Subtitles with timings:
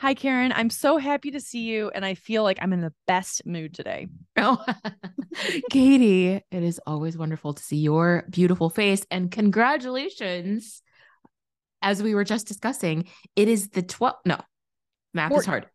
[0.00, 0.52] Hi, Karen.
[0.52, 3.74] I'm so happy to see you, and I feel like I'm in the best mood
[3.74, 4.06] today.
[4.36, 4.64] Oh,
[5.70, 9.04] Katie, it is always wonderful to see your beautiful face.
[9.10, 10.82] And congratulations.
[11.82, 14.38] As we were just discussing, it is the 12th, no,
[15.14, 15.66] math Four- is hard,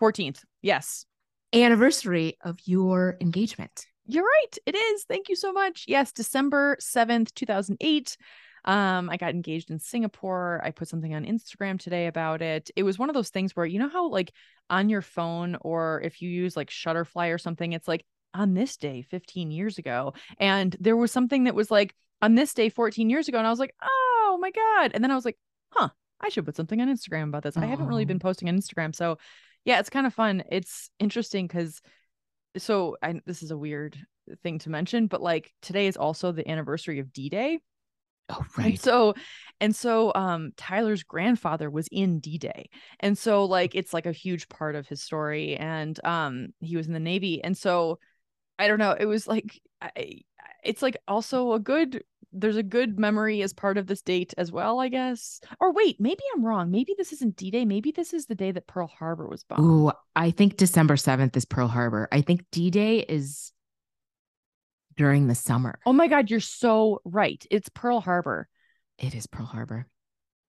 [0.00, 0.42] 14th.
[0.60, 1.06] Yes.
[1.54, 3.86] anniversary of your engagement.
[4.06, 4.58] You're right.
[4.66, 5.04] It is.
[5.04, 5.84] Thank you so much.
[5.86, 8.16] Yes, December 7th, 2008.
[8.64, 10.60] Um, I got engaged in Singapore.
[10.62, 12.70] I put something on Instagram today about it.
[12.76, 14.32] It was one of those things where you know how like
[14.70, 18.76] on your phone or if you use like Shutterfly or something, it's like on this
[18.76, 20.14] day 15 years ago.
[20.38, 23.38] And there was something that was like on this day 14 years ago.
[23.38, 24.92] And I was like, oh my God.
[24.94, 25.38] And then I was like,
[25.70, 25.88] huh,
[26.20, 27.56] I should put something on Instagram about this.
[27.56, 28.94] I haven't really been posting on Instagram.
[28.94, 29.18] So
[29.64, 30.44] yeah, it's kind of fun.
[30.50, 31.80] It's interesting because
[32.58, 33.98] so I this is a weird
[34.42, 37.58] thing to mention, but like today is also the anniversary of D-Day.
[38.32, 39.14] Oh, And so
[39.60, 42.70] and so um Tyler's grandfather was in D-Day.
[43.00, 46.86] And so like it's like a huge part of his story and um he was
[46.86, 47.42] in the Navy.
[47.42, 47.98] And so
[48.58, 50.22] I don't know, it was like I
[50.64, 54.50] it's like also a good there's a good memory as part of this date as
[54.50, 55.40] well, I guess.
[55.60, 56.70] Or wait, maybe I'm wrong.
[56.70, 57.66] Maybe this isn't D-Day.
[57.66, 59.60] Maybe this is the day that Pearl Harbor was bombed.
[59.62, 62.08] Ooh, I think December 7th is Pearl Harbor.
[62.10, 63.52] I think D Day is
[64.96, 65.78] during the summer.
[65.86, 67.44] Oh my god, you're so right.
[67.50, 68.48] It's Pearl Harbor.
[68.98, 69.86] It is Pearl Harbor.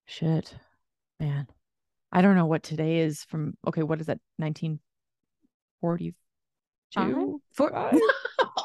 [0.05, 0.53] Shit.
[1.19, 1.47] Man.
[2.11, 4.19] I don't know what today is from okay, what is that?
[4.37, 6.13] 1942?
[7.53, 7.71] For-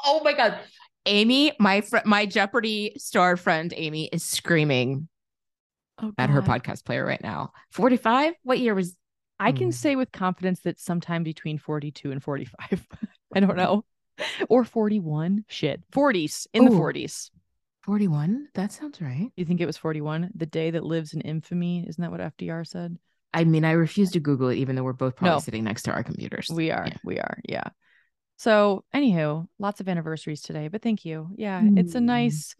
[0.05, 0.59] oh my god.
[1.05, 5.07] Amy, my fr- my Jeopardy star friend Amy is screaming
[6.01, 7.51] Oh, at her podcast player right now.
[7.71, 8.33] 45?
[8.43, 8.95] What year was
[9.39, 9.73] I can Mm.
[9.73, 12.85] say with confidence that sometime between 42 and 45.
[13.35, 13.83] I don't know.
[14.49, 15.45] Or 41.
[15.47, 15.81] Shit.
[15.91, 17.31] 40s in the 40s.
[17.81, 18.49] 41?
[18.53, 19.31] That sounds right.
[19.35, 20.31] You think it was 41?
[20.35, 21.85] The day that lives in infamy.
[21.87, 22.97] Isn't that what FDR said?
[23.33, 25.39] I mean, I refuse to Google it, even though we're both probably No.
[25.39, 26.49] sitting next to our computers.
[26.51, 26.87] We are.
[26.87, 26.97] Yeah.
[27.03, 27.39] We are.
[27.47, 27.65] Yeah.
[28.37, 31.29] So, anywho, lots of anniversaries today, but thank you.
[31.35, 32.03] Yeah, it's a Mm.
[32.05, 32.55] nice,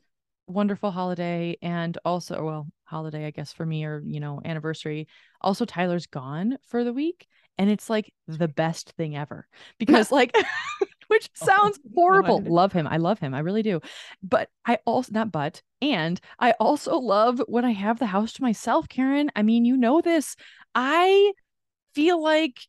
[0.45, 1.57] wonderful holiday.
[1.61, 5.07] And also, well, holiday, I guess, for me, or, you know, anniversary.
[5.41, 7.27] Also, Tyler's gone for the week.
[7.57, 9.47] And it's like the best thing ever
[9.79, 10.33] because, like,
[11.11, 12.39] which Oh, sounds horrible.
[12.39, 12.49] God.
[12.49, 12.87] Love him.
[12.87, 13.33] I love him.
[13.33, 13.81] I really do.
[14.23, 18.41] But I also, not but, and I also love when I have the house to
[18.41, 19.29] myself, Karen.
[19.35, 20.35] I mean, you know this.
[20.73, 21.33] I
[21.93, 22.59] feel like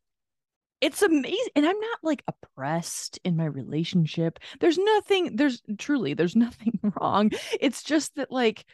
[0.80, 6.36] it's amazing and i'm not like oppressed in my relationship there's nothing there's truly there's
[6.46, 7.30] nothing wrong
[7.60, 8.64] it's just that like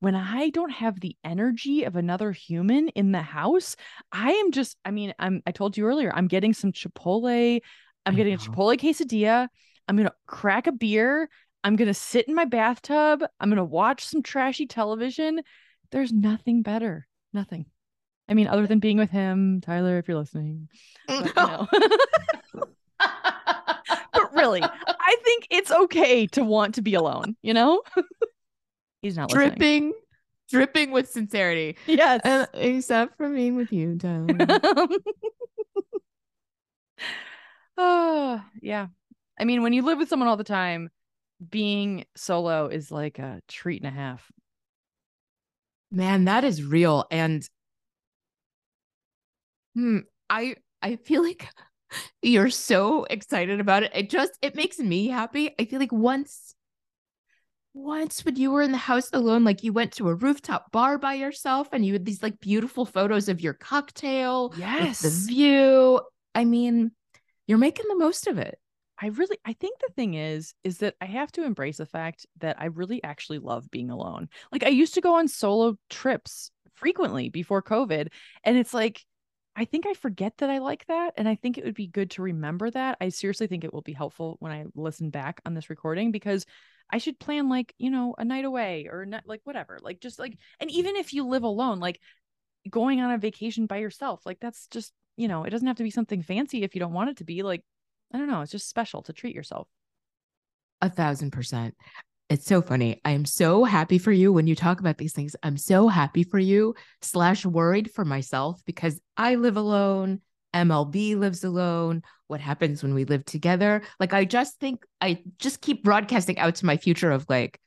[0.00, 3.76] when i don't have the energy of another human in the house
[4.10, 7.60] i am just i mean i'm i told you earlier i'm getting some chipotle
[8.06, 9.48] i'm I getting a chipotle quesadilla
[9.88, 11.28] i'm gonna crack a beer
[11.64, 15.42] i'm gonna sit in my bathtub i'm gonna watch some trashy television
[15.90, 17.66] there's nothing better nothing
[18.28, 20.68] i mean other than being with him tyler if you're listening
[21.06, 21.68] but, you know.
[24.12, 27.82] but really, I think it's okay to want to be alone, you know?
[29.02, 29.48] He's not listening.
[29.48, 29.92] dripping,
[30.50, 31.76] dripping with sincerity.
[31.86, 32.20] Yes.
[32.24, 34.26] Uh, except for being with you, Tyler.
[37.78, 38.88] oh, yeah.
[39.38, 40.90] I mean, when you live with someone all the time,
[41.50, 44.30] being solo is like a treat and a half.
[45.92, 47.06] Man, that is real.
[47.10, 47.48] And
[49.74, 49.98] hmm,
[50.30, 51.48] I I feel like
[52.22, 53.92] you're so excited about it.
[53.94, 55.54] It just it makes me happy.
[55.58, 56.54] I feel like once
[57.74, 60.98] once when you were in the house alone, like you went to a rooftop bar
[60.98, 65.00] by yourself and you had these like beautiful photos of your cocktail, Yes.
[65.00, 66.00] the view.
[66.34, 66.92] I mean,
[67.52, 68.58] you're making the most of it.
[68.98, 72.24] I really I think the thing is is that I have to embrace the fact
[72.40, 74.30] that I really actually love being alone.
[74.50, 78.08] Like I used to go on solo trips frequently before COVID
[78.42, 79.04] and it's like
[79.54, 82.12] I think I forget that I like that and I think it would be good
[82.12, 82.96] to remember that.
[83.02, 86.46] I seriously think it will be helpful when I listen back on this recording because
[86.90, 89.78] I should plan like, you know, a night away or not like whatever.
[89.82, 92.00] Like just like and even if you live alone, like
[92.70, 95.82] going on a vacation by yourself, like that's just, you know, it doesn't have to
[95.82, 97.42] be something fancy if you don't want it to be.
[97.42, 97.62] Like
[98.12, 98.42] I don't know.
[98.42, 99.68] It's just special to treat yourself.
[100.80, 101.74] A thousand percent.
[102.28, 103.00] It's so funny.
[103.04, 105.36] I am so happy for you when you talk about these things.
[105.42, 110.22] I'm so happy for you, slash worried for myself because I live alone.
[110.54, 112.02] MLB lives alone.
[112.28, 113.82] What happens when we live together?
[114.00, 117.60] Like, I just think I just keep broadcasting out to my future of like,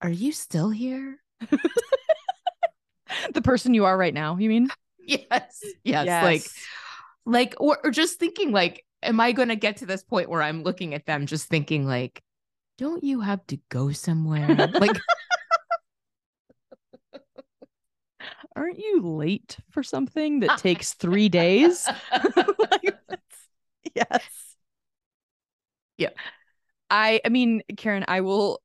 [0.00, 1.20] are you still here?
[3.34, 4.68] the person you are right now, you mean?
[5.30, 5.64] Yes.
[5.84, 6.24] Yes.
[6.24, 6.42] Like,
[7.24, 10.42] like, or, or just thinking like, am I going to get to this point where
[10.42, 12.22] I'm looking at them just thinking like,
[12.78, 14.48] don't you have to go somewhere?
[14.74, 14.98] like,
[18.56, 20.56] aren't you late for something that ah.
[20.56, 21.88] takes three days?
[22.58, 22.94] like,
[23.94, 24.56] yes.
[25.98, 26.10] Yeah.
[26.90, 28.60] I I mean, Karen, I will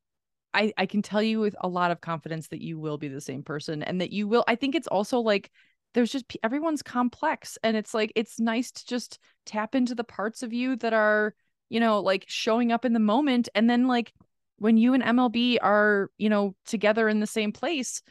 [0.53, 3.21] I I can tell you with a lot of confidence that you will be the
[3.21, 5.51] same person and that you will I think it's also like
[5.97, 9.17] there's just everyone's complex and it's like it's nice to just
[9.47, 11.33] tap into the parts of you that are,
[11.69, 14.13] you know, like showing up in the moment and then like
[14.59, 18.03] when you and MLB are, you know, together in the same place,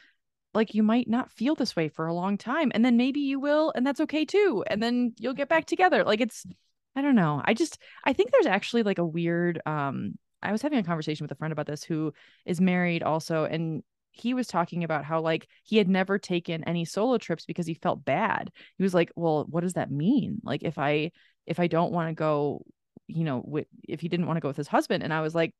[0.53, 3.39] like you might not feel this way for a long time and then maybe you
[3.39, 6.03] will and that's okay too and then you'll get back together.
[6.03, 6.45] Like it's
[6.93, 7.41] i don't know.
[7.45, 11.23] I just i think there's actually like a weird um i was having a conversation
[11.23, 12.11] with a friend about this who
[12.45, 13.81] is married also and
[14.19, 17.73] he was talking about how like he had never taken any solo trips because he
[17.73, 21.11] felt bad he was like well what does that mean like if i
[21.45, 22.63] if i don't want to go
[23.07, 25.35] you know with, if he didn't want to go with his husband and i was
[25.35, 25.53] like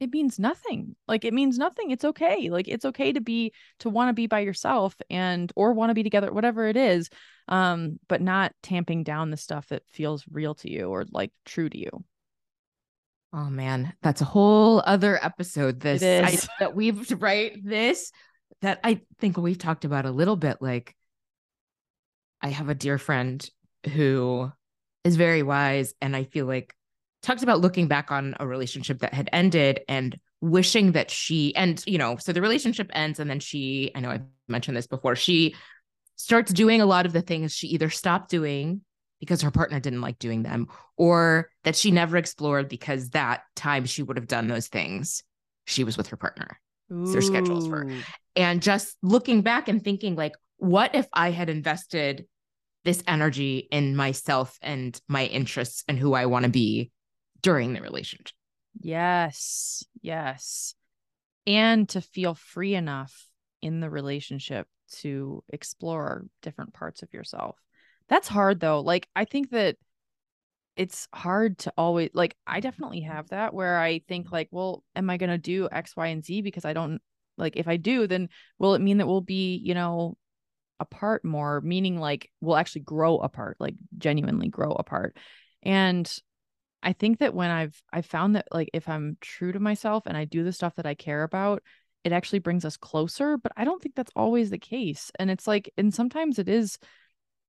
[0.00, 0.94] it means nothing.
[1.06, 1.90] Like it means nothing.
[1.90, 2.50] It's okay.
[2.50, 5.94] Like it's okay to be to want to be by yourself and or want to
[5.94, 7.10] be together, whatever it is.
[7.48, 11.68] Um, but not tamping down the stuff that feels real to you or like true
[11.68, 12.04] to you.
[13.32, 15.80] Oh man, that's a whole other episode.
[15.80, 18.10] This I, that we've right this
[18.62, 20.58] that I think we've talked about a little bit.
[20.60, 20.94] Like,
[22.40, 23.48] I have a dear friend
[23.92, 24.50] who
[25.04, 26.74] is very wise, and I feel like
[27.22, 31.82] talked about looking back on a relationship that had ended and wishing that she and
[31.86, 35.16] you know so the relationship ends and then she i know i've mentioned this before
[35.16, 35.52] she
[36.14, 38.80] starts doing a lot of the things she either stopped doing
[39.20, 43.84] because her partner didn't like doing them or that she never explored because that time
[43.84, 45.22] she would have done those things
[45.66, 46.60] she was with her partner
[46.90, 47.86] their schedules were
[48.34, 52.26] and just looking back and thinking like what if i had invested
[52.84, 56.90] this energy in myself and my interests and who i want to be
[57.42, 58.36] during the relationship.
[58.80, 59.84] Yes.
[60.00, 60.74] Yes.
[61.46, 63.28] And to feel free enough
[63.62, 64.66] in the relationship
[65.00, 67.56] to explore different parts of yourself.
[68.08, 68.80] That's hard though.
[68.80, 69.76] Like, I think that
[70.76, 75.10] it's hard to always, like, I definitely have that where I think, like, well, am
[75.10, 76.42] I going to do X, Y, and Z?
[76.42, 77.00] Because I don't,
[77.36, 78.28] like, if I do, then
[78.58, 80.16] will it mean that we'll be, you know,
[80.80, 85.16] apart more, meaning like we'll actually grow apart, like genuinely grow apart.
[85.62, 86.10] And
[86.82, 90.16] I think that when I've I found that like if I'm true to myself and
[90.16, 91.62] I do the stuff that I care about,
[92.04, 95.10] it actually brings us closer, but I don't think that's always the case.
[95.18, 96.78] And it's like and sometimes it is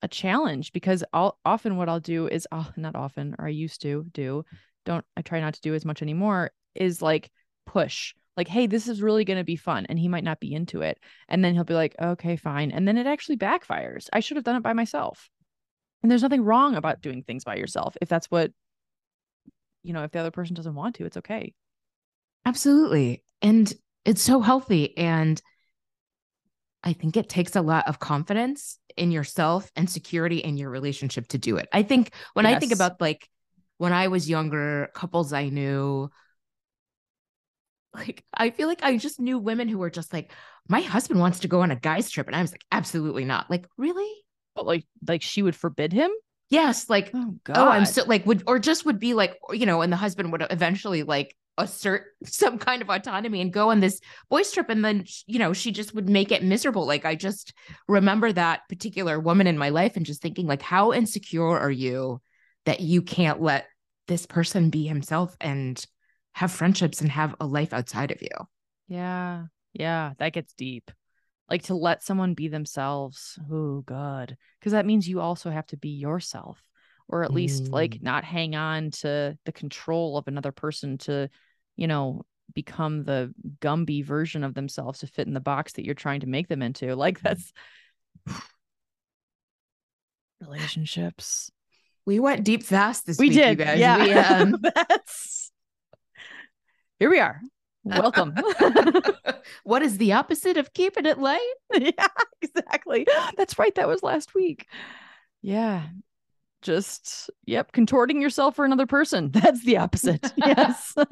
[0.02, 3.50] a challenge because I'll often what I'll do is I'll uh, not often or I
[3.50, 4.46] used to do,
[4.86, 7.32] don't I try not to do as much anymore is like
[7.66, 8.14] push.
[8.38, 9.86] Like, hey, this is really going to be fun.
[9.90, 10.98] And he might not be into it.
[11.28, 12.72] And then he'll be like, okay, fine.
[12.72, 14.08] And then it actually backfires.
[14.14, 15.30] I should have done it by myself.
[16.02, 18.52] And there's nothing wrong about doing things by yourself if that's what
[19.84, 21.54] you know, if the other person doesn't want to, it's okay.
[22.46, 23.24] Absolutely.
[23.42, 23.72] And
[24.06, 24.98] it's so healthy.
[24.98, 25.42] And
[26.84, 31.28] I think it takes a lot of confidence in yourself and security in your relationship
[31.30, 31.68] to do it.
[31.72, 32.56] I think when yes.
[32.56, 33.28] I think about like
[33.78, 36.10] when I was younger, couples I knew,
[37.94, 40.32] like I feel like I just knew women who were just like,
[40.68, 42.28] my husband wants to go on a guy's trip.
[42.28, 43.50] And I was like, absolutely not.
[43.50, 44.12] Like, really?
[44.56, 46.12] But like like she would forbid him?
[46.50, 47.58] Yes, like oh, God.
[47.58, 50.32] oh, I'm so like would or just would be like you know, and the husband
[50.32, 54.70] would eventually like assert some kind of autonomy and go on this boys trip.
[54.70, 56.86] And then you know she just would make it miserable.
[56.86, 57.54] Like i just
[57.88, 62.22] remember that particular woman in my life and just thinking like how insecure are you
[62.66, 63.68] that you can't let
[64.08, 65.86] this person be himself and
[66.34, 68.30] have friendships and have a life outside of you?
[68.88, 69.46] Yeah.
[69.74, 70.14] Yeah.
[70.18, 70.92] That gets deep.
[71.50, 73.38] Like to let someone be themselves.
[73.52, 76.62] Oh god because that means you also have to be yourself
[77.10, 77.72] or at least mm.
[77.72, 81.30] like not hang on to the control of another person to
[81.80, 85.96] you know become the gumby version of themselves to fit in the box that you're
[85.96, 87.54] trying to make them into like that's
[90.42, 91.52] relationships
[92.06, 93.80] we went deep fast this we week, did you guys.
[93.80, 94.56] yeah we, um...
[94.76, 95.52] that's
[97.00, 97.40] here we are
[97.86, 98.36] Welcome.
[99.64, 101.40] what is the opposite of keeping it light?
[101.74, 102.08] yeah,
[102.42, 103.08] exactly.
[103.38, 103.74] That's right.
[103.76, 104.68] That was last week.
[105.42, 105.84] Yeah.
[106.62, 109.32] Just, yep, contorting yourself for another person.
[109.34, 110.34] That's the opposite.
[110.38, 110.96] yes.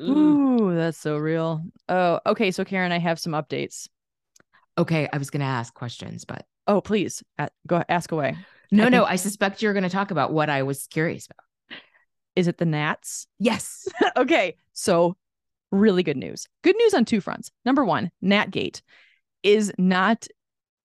[0.00, 1.62] Ooh, that's so real.
[1.88, 2.50] Oh, okay.
[2.50, 3.88] So, Karen, I have some updates.
[4.76, 5.08] Okay.
[5.12, 6.46] I was going to ask questions, but.
[6.66, 7.22] Oh, please
[7.68, 8.36] go ask away.
[8.72, 9.02] No, I no.
[9.02, 9.12] Think...
[9.12, 11.44] I suspect you're going to talk about what I was curious about.
[12.34, 13.28] Is it the Nats?
[13.38, 13.86] Yes.
[14.16, 14.56] okay.
[14.72, 15.16] So,
[15.70, 16.48] really good news.
[16.62, 17.52] Good news on two fronts.
[17.64, 18.82] Number one, Natgate
[19.44, 20.26] is not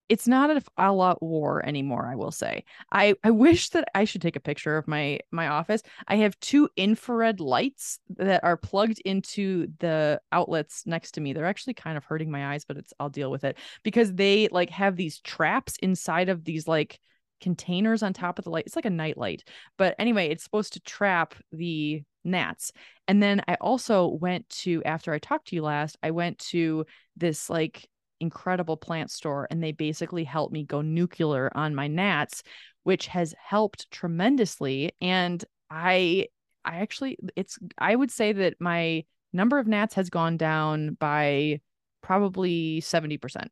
[0.09, 2.63] it's not a a la war anymore i will say.
[2.91, 5.81] I i wish that i should take a picture of my my office.
[6.07, 11.33] I have two infrared lights that are plugged into the outlets next to me.
[11.33, 13.57] They're actually kind of hurting my eyes but it's i'll deal with it.
[13.83, 16.99] Because they like have these traps inside of these like
[17.39, 18.65] containers on top of the light.
[18.65, 19.43] It's like a night light.
[19.77, 22.71] But anyway it's supposed to trap the gnats.
[23.07, 26.85] And then i also went to after i talked to you last i went to
[27.15, 27.87] this like
[28.19, 32.43] incredible plant store and they basically helped me go nuclear on my gnats
[32.83, 36.25] which has helped tremendously and i
[36.65, 41.59] i actually it's i would say that my number of gnats has gone down by
[42.01, 43.47] probably 70%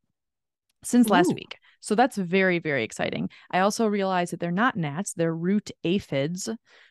[0.84, 1.36] since last Ooh.
[1.36, 1.58] week.
[1.80, 3.30] So that's very very exciting.
[3.52, 6.50] I also realized that they're not gnats they're root aphids.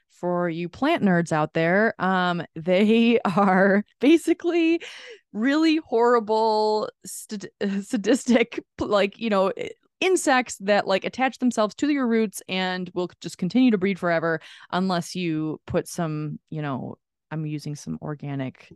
[0.09, 4.81] For you plant nerds out there um they are basically
[5.37, 7.47] really horrible st-
[7.83, 9.53] sadistic like you know
[10.01, 14.41] insects that like attach themselves to your roots and will just continue to breed forever
[14.73, 16.97] unless you put some you know
[17.31, 18.73] i'm using some organic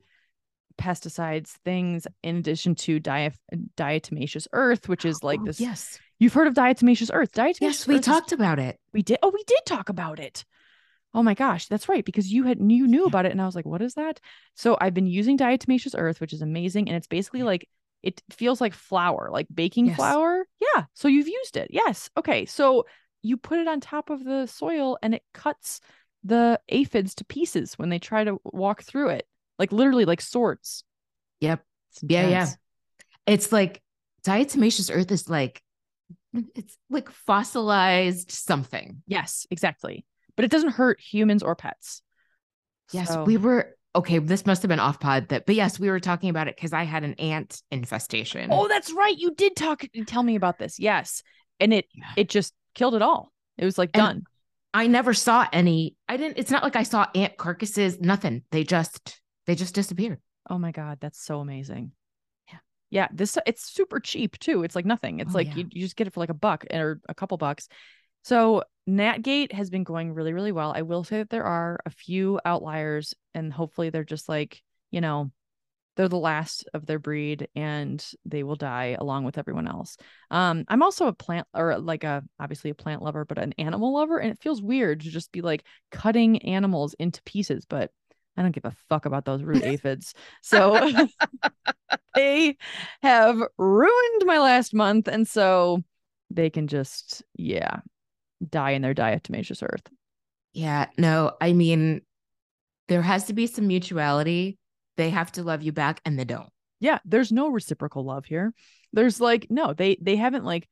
[0.79, 3.33] pesticides things in addition to dia-
[3.77, 5.99] diatomaceous earth which is like Oh, this yes.
[6.19, 8.79] you've heard of diatomaceous earth diatomaceous Yes, we earth is- talked about it.
[8.93, 9.19] we did.
[9.23, 10.45] Oh, we did talk about it.
[11.13, 12.05] Oh my gosh, that's right.
[12.05, 14.21] Because you had you knew about it, and I was like, "What is that?"
[14.55, 17.69] So I've been using diatomaceous earth, which is amazing, and it's basically like
[18.03, 19.97] it feels like flour, like baking Yes.
[19.97, 20.47] flour.
[20.61, 20.85] Yeah.
[20.95, 21.69] So you've used it.
[21.71, 22.11] Yes.
[22.17, 22.47] Okay.
[22.47, 22.87] So
[23.23, 25.81] you put it on top of the soil, and it cuts
[26.23, 29.27] the aphids to pieces when they try to walk through it,
[29.59, 30.85] like literally like swords.
[31.41, 31.65] Yep.
[32.03, 32.51] Yeah, yeah.
[33.27, 33.83] It's like
[34.23, 35.63] diatomaceous earth is like
[36.33, 39.03] it's like fossilized something.
[39.07, 40.05] Yes, exactly.
[40.41, 42.01] But it doesn't hurt humans or pets.
[42.93, 44.17] Yes, So- we were okay.
[44.21, 46.73] This must have been off pod that, but yes, we were talking about it because
[46.73, 48.49] I had an ant infestation.
[48.51, 49.15] Oh, that's right.
[49.19, 50.79] You did talk tell me about this.
[50.79, 51.23] Yes.
[51.61, 52.05] And it Yeah.
[52.17, 53.35] it just killed it all.
[53.59, 54.23] It was like And- done.
[54.73, 55.95] I never saw any.
[56.09, 56.39] I didn't.
[56.39, 58.01] It's not like I saw ant carcasses.
[58.01, 58.45] Nothing.
[58.51, 60.21] They just they just disappeared.
[60.49, 61.93] Oh my god, that's so amazing.
[62.51, 62.59] Yeah.
[62.89, 64.63] Yeah, this it's super cheap too.
[64.63, 65.21] It's like nothing.
[65.21, 65.57] It's Oh, like yeah.
[65.57, 67.69] you, you just get it for like a buck or a couple bucks.
[68.23, 70.73] So Natgate has been going really, really well.
[70.75, 75.01] I will say that there are a few outliers, and hopefully they're just like, you
[75.01, 75.31] know,
[75.97, 79.99] they're the last of their breed and they will die along with everyone else.
[80.31, 83.93] Um, I'm also a plant or like a obviously a plant lover, but an animal
[83.93, 87.91] lover, and it feels weird to just be like cutting animals into pieces, but
[88.37, 90.15] I don't give a fuck about those root aphids.
[90.43, 90.91] So
[92.15, 92.57] they
[93.03, 95.83] have ruined my last month, and so
[96.31, 97.81] they can just yeah
[98.49, 99.87] die in their diatomaceous earth.
[100.53, 100.87] Yeah.
[100.99, 102.03] No, I mean,
[102.89, 104.59] there has to be some mutuality.
[104.97, 106.49] They have to love you back, and they don't.
[106.81, 108.53] yeah there's no reciprocal love here
[108.93, 110.67] there's like no they they haven't like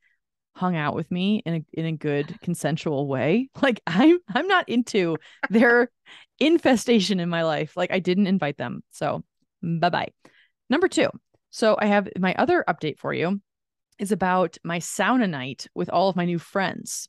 [0.55, 4.67] hung out with me in a in a good consensual way like i'm i'm not
[4.67, 5.17] into
[5.49, 5.89] their
[6.39, 9.23] infestation in my life like i didn't invite them so
[9.61, 10.09] bye bye
[10.69, 11.09] number two
[11.51, 13.39] so i have my other update for you
[13.99, 17.07] is about my sauna night with all of my new friends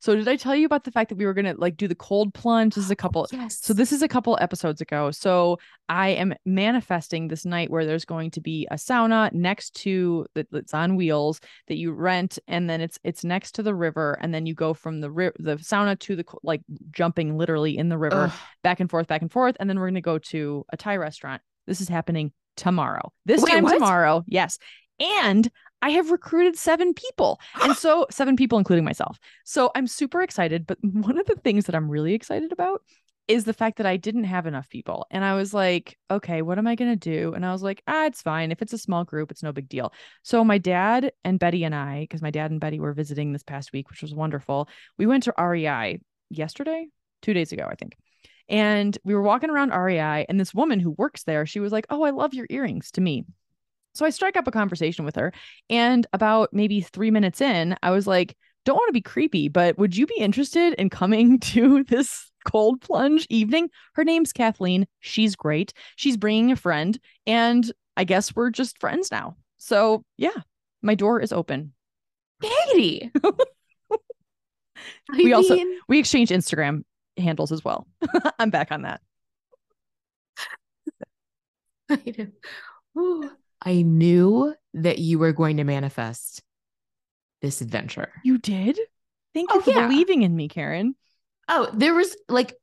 [0.00, 1.94] so did i tell you about the fact that we were gonna like do the
[1.94, 3.60] cold plunge this is a couple Yes.
[3.62, 5.10] so this is a couple episodes ago.
[5.10, 10.26] So I am manifesting this night where there's going to be a sauna next to
[10.34, 14.18] that that's on wheels that you rent, and then it's it's next to the river,
[14.20, 17.88] and then you go from the ri- the sauna to the like jumping literally in
[17.88, 18.38] the river, Ugh.
[18.62, 21.42] back and forth, back and forth, and then we're gonna go to a Thai restaurant.
[21.66, 23.12] This is happening tomorrow.
[23.26, 23.74] This Wait, time what?
[23.74, 24.58] tomorrow, yes.
[24.98, 25.50] And
[25.82, 27.40] I have recruited seven people.
[27.62, 29.18] And so seven people, including myself.
[29.44, 30.66] So I'm super excited.
[30.66, 32.82] But one of the things that I'm really excited about
[33.28, 35.06] is the fact that I didn't have enough people.
[35.12, 37.32] And I was like, okay, what am I going to do?
[37.32, 38.50] And I was like, ah, it's fine.
[38.50, 39.92] If it's a small group, it's no big deal.
[40.24, 43.44] So my dad and Betty and I, because my dad and Betty were visiting this
[43.44, 44.68] past week, which was wonderful,
[44.98, 46.88] we went to REI yesterday,
[47.22, 47.96] two days ago, I think.
[48.48, 51.86] And we were walking around REI, and this woman who works there, she was like,
[51.88, 53.24] Oh, I love your earrings to me.
[53.94, 55.32] So I strike up a conversation with her.
[55.68, 59.78] And about maybe three minutes in, I was like, Don't want to be creepy, but
[59.78, 63.68] would you be interested in coming to this cold plunge evening?
[63.94, 64.86] Her name's Kathleen.
[65.00, 65.72] She's great.
[65.96, 66.98] She's bringing a friend.
[67.26, 69.36] And I guess we're just friends now.
[69.58, 70.36] So yeah,
[70.82, 71.72] my door is open.
[72.42, 73.10] Katie.
[75.12, 75.56] We also-
[75.88, 76.84] We exchange Instagram
[77.16, 77.86] handles as well.
[78.38, 79.00] I'm back on that.
[81.90, 82.26] I know.
[82.98, 83.30] Ooh.
[83.62, 86.42] I knew that you were going to manifest
[87.42, 88.12] this adventure.
[88.24, 88.78] You did?
[89.34, 89.86] Thank oh, you Oh, for yeah.
[89.86, 90.94] believing in me, Karen.
[91.48, 92.54] Oh, there was like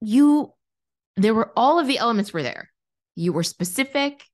[0.00, 0.52] you
[1.16, 2.70] there were all of the elements were there.
[3.16, 4.24] You were specific.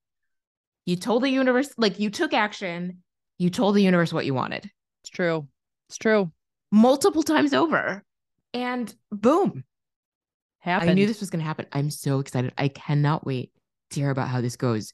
[0.84, 3.02] You told the universe like you took action
[3.38, 4.70] You told the universe what you wanted
[5.02, 5.48] It's true.
[5.88, 6.30] It's true.
[6.70, 8.04] multiple times over.
[8.54, 9.64] And boom,
[10.60, 10.90] Happened.
[10.90, 11.66] I knew this was going to happen.
[11.72, 12.52] I'm so excited.
[12.58, 13.52] I cannot wait
[13.90, 14.92] to hear about how this goes.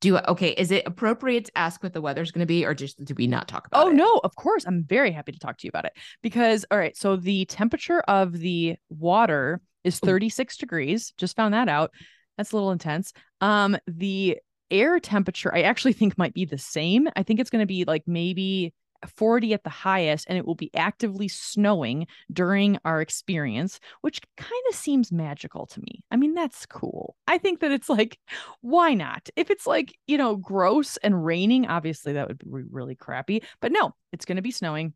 [0.00, 3.04] Do okay, is it appropriate to ask what the weather's going to be or just
[3.04, 3.92] do we not talk about Oh it?
[3.92, 4.64] Oh no, of course.
[4.66, 5.92] I'm very happy to talk to you about it
[6.22, 10.06] because all right, so the temperature of the water is Ooh.
[10.06, 11.12] 36 degrees.
[11.18, 11.92] Just found that out.
[12.36, 13.12] That's a little intense.
[13.40, 14.38] Um the
[14.70, 17.08] air temperature I actually think might be the same.
[17.16, 18.72] I think it's going to be like maybe
[19.06, 24.62] 40 at the highest and it will be actively snowing during our experience, which kind
[24.68, 26.04] of seems magical to me.
[26.10, 27.16] I mean, that's cool.
[27.26, 28.18] I think that it's like
[28.60, 29.28] why not?
[29.36, 33.42] If it's like, you know, gross and raining, obviously that would be really crappy.
[33.60, 34.94] But no, it's going to be snowing.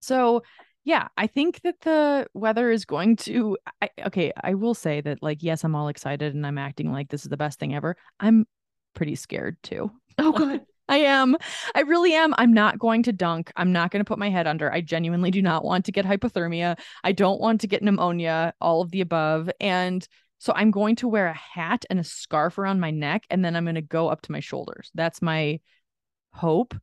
[0.00, 0.42] So,
[0.84, 3.58] yeah, I think that the weather is going to.
[3.82, 7.10] I, okay, I will say that, like, yes, I'm all excited and I'm acting like
[7.10, 7.96] this is the best thing ever.
[8.18, 8.46] I'm
[8.94, 9.90] pretty scared too.
[10.18, 10.62] Oh, God.
[10.90, 11.36] I am.
[11.74, 12.34] I really am.
[12.36, 13.52] I'm not going to dunk.
[13.56, 14.70] I'm not going to put my head under.
[14.72, 16.78] I genuinely do not want to get hypothermia.
[17.04, 19.48] I don't want to get pneumonia, all of the above.
[19.60, 20.06] And
[20.38, 23.54] so I'm going to wear a hat and a scarf around my neck, and then
[23.54, 24.90] I'm going to go up to my shoulders.
[24.94, 25.60] That's my
[26.32, 26.74] hope.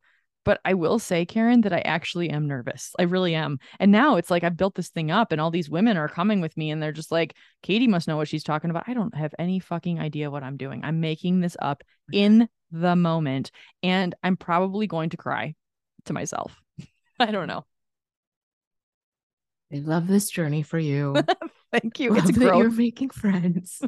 [0.44, 2.94] But I will say, Karen, that I actually am nervous.
[2.98, 3.58] I really am.
[3.78, 6.40] And now it's like I've built this thing up, and all these women are coming
[6.40, 8.84] with me, and they're just like, Katie must know what she's talking about.
[8.86, 10.82] I don't have any fucking idea what I'm doing.
[10.84, 13.50] I'm making this up in the moment,
[13.82, 15.54] and I'm probably going to cry
[16.06, 16.60] to myself.
[17.20, 17.64] I don't know.
[19.72, 21.16] I love this journey for you.
[21.72, 22.14] Thank you.
[22.14, 23.82] love It's that you're making friends.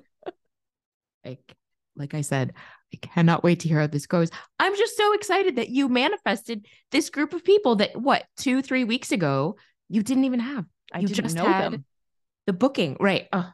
[1.25, 1.55] like,
[1.97, 2.53] like I said,
[2.93, 4.31] I cannot wait to hear how this goes.
[4.59, 8.85] I'm just so excited that you manifested this group of people that what two, three
[8.85, 9.57] weeks ago
[9.89, 10.67] you didn't even have.
[10.93, 11.85] I you didn't just know had them.
[12.47, 13.29] The booking, right?
[13.33, 13.51] Oh,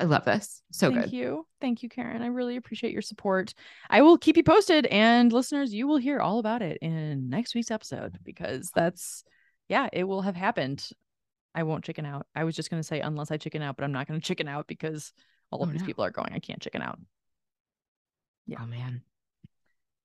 [0.00, 0.62] I love this.
[0.72, 1.12] So Thank good.
[1.12, 1.46] you.
[1.60, 2.22] Thank you, Karen.
[2.22, 3.52] I really appreciate your support.
[3.90, 7.54] I will keep you posted, and listeners, you will hear all about it in next
[7.54, 9.24] week's episode because that's,
[9.68, 10.88] yeah, it will have happened.
[11.54, 12.26] I won't chicken out.
[12.34, 14.26] I was just going to say, unless I chicken out, but I'm not going to
[14.26, 15.12] chicken out because
[15.50, 15.86] all oh, of Oh, these no.
[15.86, 16.32] people are going.
[16.32, 16.98] I can't chicken out.
[18.46, 18.58] Yeah.
[18.62, 19.02] Oh man.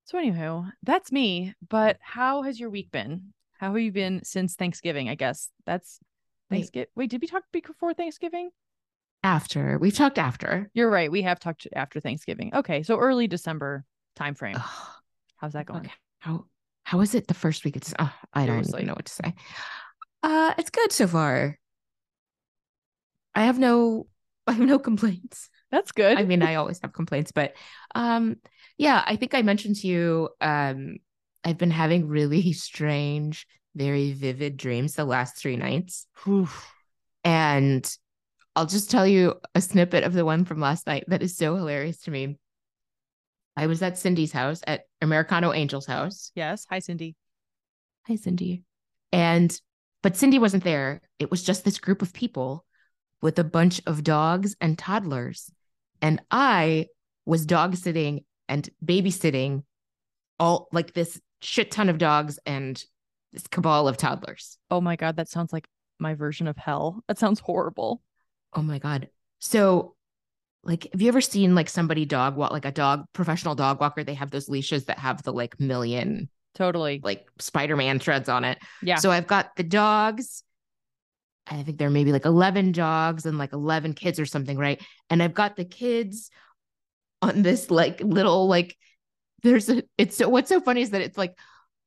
[0.04, 1.54] So, anywho, that's me.
[1.66, 3.32] But how has your week been?
[3.54, 5.08] How have you been since Thanksgiving?
[5.08, 5.98] I guess that's
[6.50, 6.58] Wait.
[6.58, 6.88] Thanksgiving.
[6.94, 8.50] Wait, did we talk before Thanksgiving?
[9.22, 10.70] After we've talked after.
[10.72, 11.10] You're right.
[11.10, 12.54] We have talked after Thanksgiving.
[12.54, 13.84] Okay, so early December
[14.18, 14.54] timeframe.
[14.56, 14.86] Ugh,
[15.36, 15.80] How's that going?
[15.80, 15.92] okay.
[16.20, 16.44] How
[16.84, 17.76] how is it the first week?
[17.76, 18.84] It's oh, I don't Seriously.
[18.84, 19.34] know what to say.
[20.22, 21.58] Uh, it's good so far.
[23.34, 24.06] I have no
[24.46, 25.50] I have no complaints.
[25.72, 26.16] That's good.
[26.16, 27.54] I mean, I always have complaints, but
[27.94, 28.36] um,
[28.78, 30.98] yeah, I think I mentioned to you, um,
[31.42, 36.06] I've been having really strange, very vivid dreams the last three nights.
[36.28, 36.72] Oof.
[37.24, 37.84] And
[38.56, 41.56] I'll just tell you a snippet of the one from last night that is so
[41.56, 42.38] hilarious to me.
[43.54, 46.32] I was at Cindy's house, at Americano Angel's house.
[46.34, 46.66] Yes.
[46.70, 47.16] Hi, Cindy.
[48.06, 48.62] Hi, Cindy.
[49.12, 49.54] And,
[50.02, 51.02] but Cindy wasn't there.
[51.18, 52.64] It was just this group of people
[53.20, 55.50] with a bunch of dogs and toddlers.
[56.00, 56.86] And I
[57.26, 59.64] was dog sitting and babysitting
[60.40, 62.82] all like this shit ton of dogs and
[63.34, 64.56] this cabal of toddlers.
[64.70, 67.02] Oh my God, that sounds like my version of hell.
[67.06, 68.00] That sounds horrible.
[68.54, 69.08] Oh my God.
[69.38, 69.94] So,
[70.62, 74.02] like, have you ever seen like somebody dog walk, like a dog, professional dog walker?
[74.02, 77.00] They have those leashes that have the like million, Totally.
[77.04, 78.58] like Spider Man threads on it.
[78.82, 78.96] Yeah.
[78.96, 80.42] So I've got the dogs.
[81.46, 84.82] I think there may be like 11 dogs and like 11 kids or something, right?
[85.10, 86.30] And I've got the kids
[87.22, 88.76] on this like little, like,
[89.42, 91.38] there's a, it's so, what's so funny is that it's like,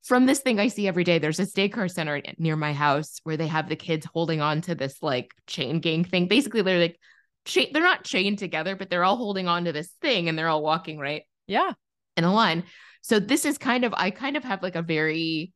[0.04, 3.38] from this thing I see every day, there's a daycare center near my house where
[3.38, 6.28] they have the kids holding on to this like chain gang thing.
[6.28, 7.00] Basically, they're like,
[7.46, 10.48] cha- they're not chained together, but they're all holding on to this thing and they're
[10.48, 11.74] all walking right yeah.
[12.16, 12.64] in a line.
[13.02, 15.54] So this is kind of, I kind of have like a very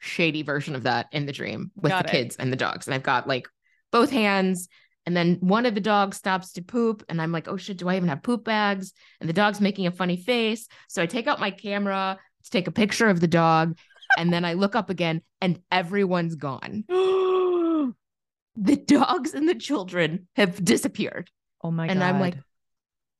[0.00, 2.12] shady version of that in the dream with Got the it.
[2.12, 2.86] kids and the dogs.
[2.86, 3.48] And I've got like
[3.90, 4.68] both hands.
[5.06, 7.04] And then one of the dogs stops to poop.
[7.08, 8.92] And I'm like, oh shit, do I even have poop bags?
[9.20, 10.66] And the dog's making a funny face.
[10.88, 13.76] So I take out my camera to take a picture of the dog.
[14.18, 16.84] and then I look up again and everyone's gone.
[16.88, 17.92] oh
[18.56, 21.28] The dogs and the children have disappeared.
[21.62, 22.04] Oh my And God.
[22.06, 22.36] And I'm like,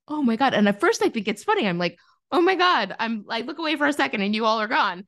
[0.06, 0.54] oh my God.
[0.54, 1.66] And at first I think it's funny.
[1.66, 1.98] I'm like,
[2.30, 2.94] oh my God.
[3.00, 5.06] I'm I look away for a second and you all are gone.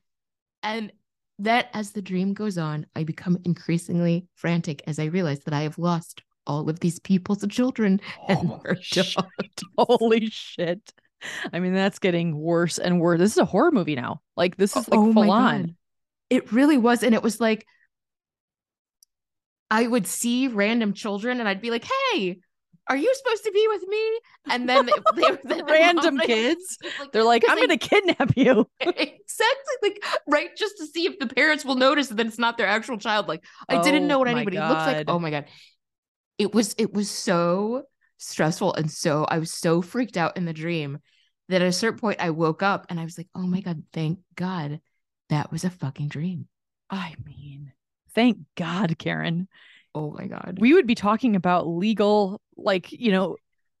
[0.63, 0.91] And
[1.39, 5.61] that as the dream goes on, I become increasingly frantic as I realize that I
[5.61, 9.13] have lost all of these people's children and Holy their shit.
[9.15, 9.63] dogs.
[9.77, 10.91] Holy shit.
[11.51, 13.19] I mean, that's getting worse and worse.
[13.19, 14.21] This is a horror movie now.
[14.35, 15.61] Like, this oh, is like oh full my on.
[15.61, 15.75] God.
[16.29, 17.03] It really was.
[17.03, 17.65] And it was like
[19.69, 22.39] I would see random children and I'd be like, hey,
[22.89, 24.19] are you supposed to be with me?
[24.49, 26.77] And then they, they, Random kids.
[26.99, 28.65] like, They're like, I'm they- gonna kidnap you.
[28.79, 32.67] exactly like right just to see if the parents will notice that it's not their
[32.67, 35.45] actual child like i didn't Oh know what anybody looks like oh my god
[36.37, 37.83] it was it was so
[38.17, 40.99] stressful and so i was so freaked out in the dream
[41.49, 43.83] that at a certain point i woke up and i was like oh my god
[43.93, 44.79] thank god
[45.29, 46.47] that was a fucking dream
[46.89, 47.73] I mean,
[48.13, 49.47] thank God, Karen.
[49.93, 53.37] oh my god We would be talking about legal, like, you know,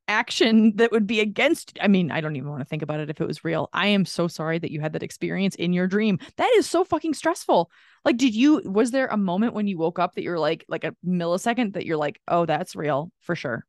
[0.09, 1.77] action that would be against.
[1.81, 3.69] I mean, I don't even want to think about it if it was real.
[3.73, 6.19] I am so sorry that you had that experience in your dream.
[6.37, 7.69] That is so fucking stressful.
[8.05, 10.85] Like, did you, was there a moment when you woke up that you're like, like
[10.85, 13.65] a millisecond that you're like, oh, that's real for sure?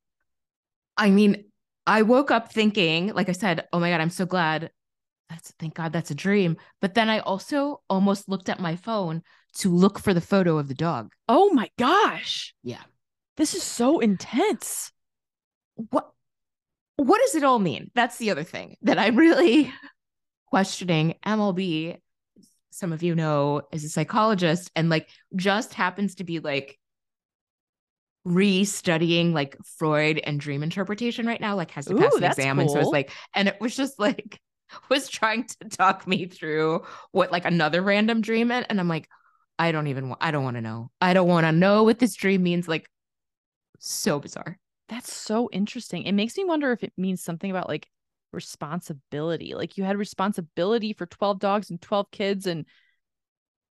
[0.98, 1.44] I mean
[1.86, 4.70] i woke up thinking like i said oh my god i'm so glad
[5.30, 9.22] that's thank god that's a dream but then i also almost looked at my phone
[9.54, 12.54] to look for the photo of the dog Oh my gosh.
[12.62, 12.82] yeah
[13.36, 14.92] This is so intense.
[15.90, 16.10] what
[16.96, 17.90] what does it all mean?
[17.94, 19.72] That's the other thing that I'm really
[20.48, 21.14] questioning.
[21.24, 21.96] MLB,
[22.70, 26.76] some of you know, is a psychologist and like just happens to be like
[28.28, 32.58] re-studying like Freud and dream interpretation right now, like has to pass Ooh, an exam.
[32.58, 32.92] And so it's cool.
[32.92, 34.40] like, and it was just like
[34.88, 38.66] was trying to talk me through what like another random dream meant.
[38.68, 39.08] And I'm like,
[39.58, 40.90] I don't even want I don't want to know.
[41.00, 42.68] I don't want to know what this dream means.
[42.68, 42.88] Like
[43.78, 44.58] so bizarre.
[44.88, 46.04] That's so interesting.
[46.04, 47.88] It makes me wonder if it means something about like
[48.32, 49.54] responsibility.
[49.54, 52.66] Like you had responsibility for 12 dogs and 12 kids and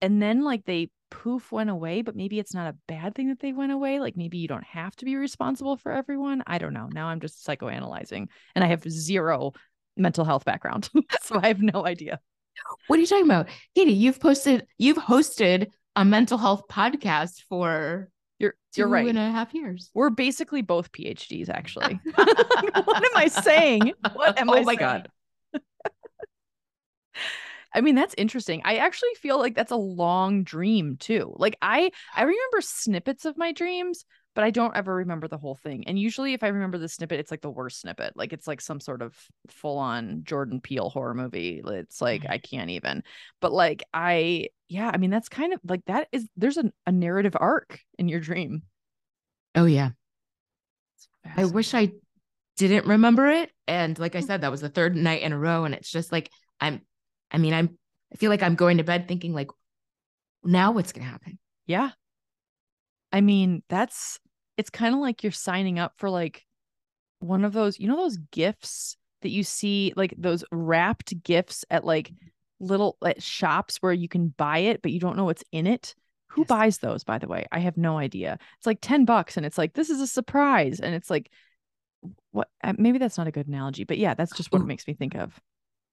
[0.02, 3.40] and then like they poof went away, but maybe it's not a bad thing that
[3.40, 4.00] they went away.
[4.00, 6.42] Like maybe you don't have to be responsible for everyone.
[6.46, 6.88] I don't know.
[6.92, 9.52] Now I'm just psychoanalyzing and I have zero
[9.96, 10.90] mental health background.
[11.22, 12.20] so I have no idea.
[12.86, 13.48] What are you talking about?
[13.74, 19.06] Katie, you've posted, you've hosted a mental health podcast for You're two you're right.
[19.06, 19.90] and a half years.
[19.94, 22.00] We're basically both PhDs actually.
[22.14, 23.92] what am I saying?
[24.14, 24.78] What am oh I my saying?
[24.78, 25.08] God.
[27.76, 28.62] I mean, that's interesting.
[28.64, 31.34] I actually feel like that's a long dream too.
[31.36, 35.54] Like I I remember snippets of my dreams, but I don't ever remember the whole
[35.54, 35.86] thing.
[35.86, 38.16] And usually if I remember the snippet, it's like the worst snippet.
[38.16, 39.14] Like it's like some sort of
[39.48, 41.62] full-on Jordan Peele horror movie.
[41.64, 43.04] It's like I can't even.
[43.40, 46.92] But like I yeah, I mean that's kind of like that is there's a, a
[46.92, 48.62] narrative arc in your dream.
[49.56, 49.90] Oh, yeah.
[51.36, 51.92] I wish I
[52.56, 53.50] didn't remember it.
[53.66, 55.64] And like I said, that was the third night in a row.
[55.64, 56.82] And it's just like, I'm,
[57.36, 57.78] I mean, I'm,
[58.12, 59.50] I feel like I'm going to bed thinking, like,
[60.42, 61.38] now what's going to happen?
[61.66, 61.90] Yeah.
[63.12, 64.18] I mean, that's
[64.56, 66.46] it's kind of like you're signing up for like
[67.18, 71.84] one of those, you know, those gifts that you see, like those wrapped gifts at
[71.84, 72.10] like
[72.58, 75.94] little at shops where you can buy it, but you don't know what's in it.
[76.28, 76.48] Who Yes.
[76.48, 77.46] buys those, by the way?
[77.52, 78.38] I have no idea.
[78.56, 80.80] It's like 10 bucks and it's like, this is a surprise.
[80.80, 81.30] And it's like,
[82.32, 82.48] what?
[82.64, 84.68] uh, Maybe that's not a good analogy, but yeah, that's just what it Mm.
[84.68, 85.38] makes me think of.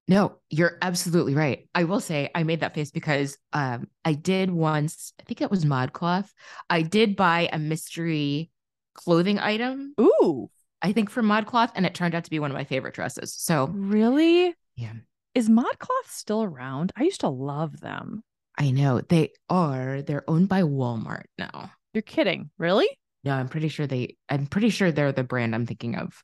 [0.08, 1.68] No, you're absolutely right.
[1.74, 5.52] I will say I made that face because um I did once, I think it
[5.52, 6.30] was ModCloth.
[6.70, 8.52] I did buy a mystery
[8.96, 10.50] clothing item, Ooh,
[10.82, 13.34] I think from ModCloth, and it turned out to be one of my favorite dresses.
[13.34, 14.54] So really?
[14.76, 14.94] yeah,
[15.34, 16.92] Is ModCloth still around?
[16.96, 18.24] I used to love them.
[18.58, 20.02] I know they are.
[20.02, 21.72] They're owned by Walmart now.
[21.94, 22.52] You're kidding.
[22.58, 22.88] Really?
[23.24, 26.22] No, I'm pretty sure they I'm pretty sure they're the brand I'm thinking of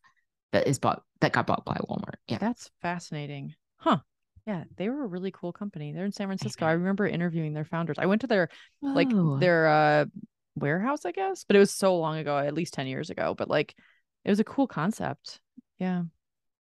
[0.51, 2.15] that is bought that got bought by Walmart.
[2.27, 2.37] Yeah.
[2.39, 3.55] That's fascinating.
[3.79, 3.99] Huh.
[4.45, 5.91] Yeah, they were a really cool company.
[5.91, 6.65] They're in San Francisco.
[6.65, 7.97] I remember interviewing their founders.
[7.99, 8.49] I went to their
[8.81, 10.05] like Oh, their uh
[10.55, 13.49] warehouse, I guess, but it was so long ago, at least 10 years ago, but
[13.49, 13.75] like
[14.25, 15.39] it was a cool concept.
[15.77, 16.03] Yeah.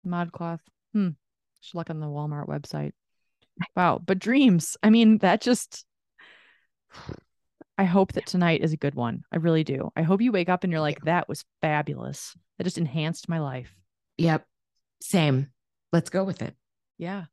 [0.05, 0.59] Modcloth.
[0.93, 1.09] Hmm.
[1.61, 2.91] Should look on the Walmart website.
[3.75, 4.77] Wow, but dreams.
[4.83, 5.85] I mean, that just
[7.77, 9.23] I hope that tonight is a good one.
[9.31, 9.91] I really do.
[9.95, 12.35] I hope you wake up and you're like, that was fabulous.
[12.57, 13.75] That just enhanced my life.
[14.17, 14.45] Yep.
[15.01, 15.49] Same.
[15.93, 16.55] Let's go with it.
[16.97, 17.25] Yeah.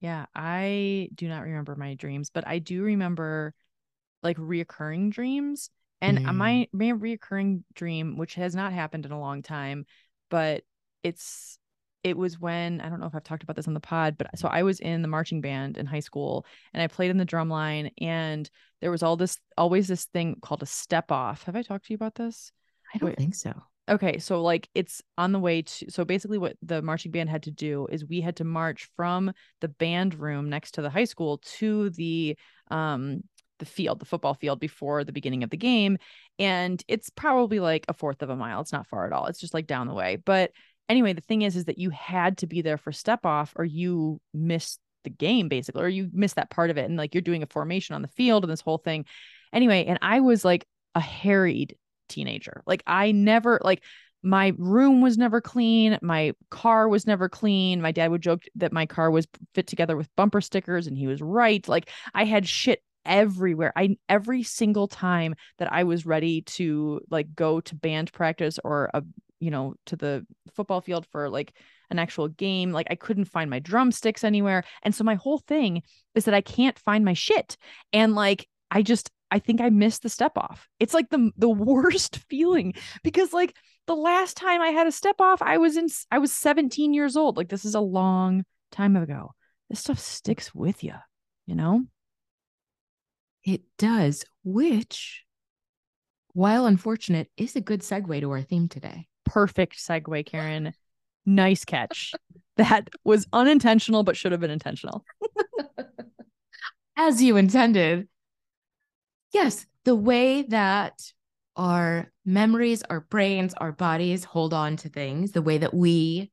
[0.00, 0.26] Yeah.
[0.34, 3.54] I do not remember my dreams, but I do remember
[4.22, 5.70] like reoccurring dreams.
[6.00, 6.34] And Mm.
[6.36, 9.84] my my reoccurring dream, which has not happened in a long time,
[10.30, 10.62] but
[11.02, 11.58] it's
[12.04, 14.38] it was when I don't know if I've talked about this on the pod, but
[14.38, 17.24] so I was in the marching band in high school and I played in the
[17.24, 18.48] drum line and
[18.80, 21.42] there was all this always this thing called a step off.
[21.44, 22.52] Have I talked to you about this?
[22.94, 23.18] I don't Wait.
[23.18, 23.60] think so.
[23.88, 27.44] Okay, so like it's on the way to so basically what the marching band had
[27.44, 31.04] to do is we had to march from the band room next to the high
[31.04, 32.36] school to the
[32.70, 33.22] um
[33.58, 35.98] the field, the football field before the beginning of the game
[36.38, 38.60] and it's probably like a fourth of a mile.
[38.60, 39.26] It's not far at all.
[39.26, 40.16] It's just like down the way.
[40.16, 40.52] But
[40.88, 43.64] anyway, the thing is is that you had to be there for step off or
[43.64, 47.22] you missed the game basically or you missed that part of it and like you're
[47.22, 49.06] doing a formation on the field and this whole thing.
[49.52, 51.74] Anyway, and I was like a harried
[52.08, 52.62] teenager.
[52.66, 53.82] Like I never like
[54.22, 55.98] my room was never clean.
[56.02, 57.80] My car was never clean.
[57.80, 61.06] My dad would joke that my car was fit together with bumper stickers, and he
[61.06, 61.66] was right.
[61.68, 63.72] Like I had shit everywhere.
[63.76, 68.90] I every single time that I was ready to like go to band practice or
[68.92, 69.02] a
[69.40, 71.54] you know to the football field for like
[71.90, 74.64] an actual game, like I couldn't find my drumsticks anywhere.
[74.82, 75.82] And so my whole thing
[76.14, 77.56] is that I can't find my shit.
[77.92, 80.68] And like I just I think I missed the step off.
[80.80, 83.54] It's like the the worst feeling because like
[83.86, 87.16] the last time I had a step off, I was in I was 17 years
[87.16, 87.36] old.
[87.36, 89.32] Like this is a long time ago.
[89.68, 90.94] This stuff sticks with you,
[91.46, 91.84] you know?
[93.44, 95.24] It does, which
[96.32, 99.08] while unfortunate is a good segue to our theme today.
[99.24, 100.72] Perfect segue, Karen.
[101.26, 102.12] nice catch.
[102.56, 105.04] that was unintentional but should have been intentional.
[106.96, 108.08] As you intended.
[109.32, 111.12] Yes, the way that
[111.56, 116.30] our memories, our brains, our bodies hold on to things, the way that we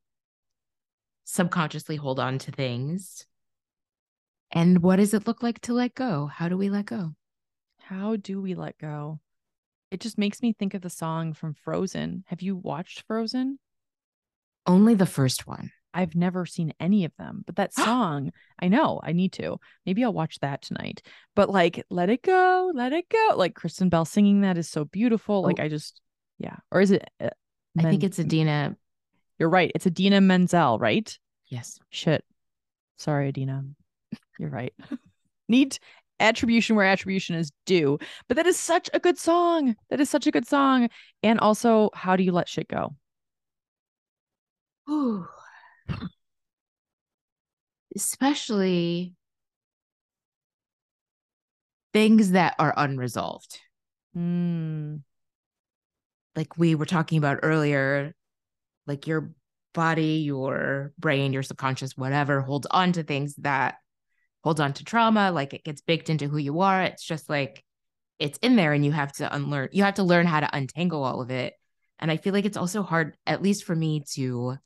[1.25, 3.25] subconsciously hold on to things.
[4.51, 6.27] And what does it look like to let go?
[6.27, 7.15] How do we let go?
[7.79, 9.19] How do we let go?
[9.91, 12.23] It just makes me think of the song from Frozen.
[12.27, 13.59] Have you watched Frozen?
[14.65, 15.71] Only the first one.
[15.95, 19.57] I've never seen any of them, but that song, I know I need to.
[19.85, 21.01] Maybe I'll watch that tonight.
[21.35, 23.35] But like, let it go, let it go.
[23.35, 25.41] Like Kristen Bell singing that is so beautiful.
[25.41, 25.63] Like, oh.
[25.63, 26.01] I just,
[26.37, 26.57] yeah.
[26.71, 27.09] Or is it?
[27.19, 27.29] Uh,
[27.73, 28.75] Men- I think it's Idina.
[29.39, 29.71] You're right.
[29.73, 31.17] It's Idina Menzel, right?
[31.47, 31.79] Yes.
[31.89, 32.23] Shit.
[32.97, 33.63] Sorry, Idina.
[34.37, 34.73] You're right.
[35.49, 35.79] Need
[36.19, 37.99] attribution where attribution is due.
[38.27, 39.75] But that is such a good song.
[39.89, 40.89] That is such a good song.
[41.23, 42.95] And also, how do you let shit go?
[44.89, 45.27] Ooh
[47.95, 49.13] especially
[51.93, 53.59] things that are unresolved.
[54.15, 55.01] Mm.
[56.35, 58.13] Like we were talking about earlier,
[58.85, 59.31] like your
[59.73, 63.75] body, your brain, your subconscious, whatever holds on to things that
[64.43, 66.83] holds on to trauma, like it gets baked into who you are.
[66.83, 67.63] It's just like
[68.19, 71.03] it's in there and you have to unlearn, you have to learn how to untangle
[71.03, 71.53] all of it.
[71.99, 74.57] And I feel like it's also hard, at least for me, to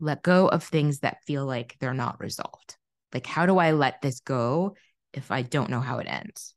[0.00, 2.76] let go of things that feel like they're not resolved.
[3.14, 4.76] Like, how do I let this go
[5.12, 6.54] if I don't know how it ends?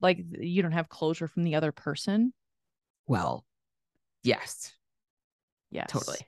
[0.00, 2.32] Like, you don't have closure from the other person?
[3.06, 3.44] Well,
[4.22, 4.72] yes.
[5.70, 5.88] Yes.
[5.90, 6.18] Totally.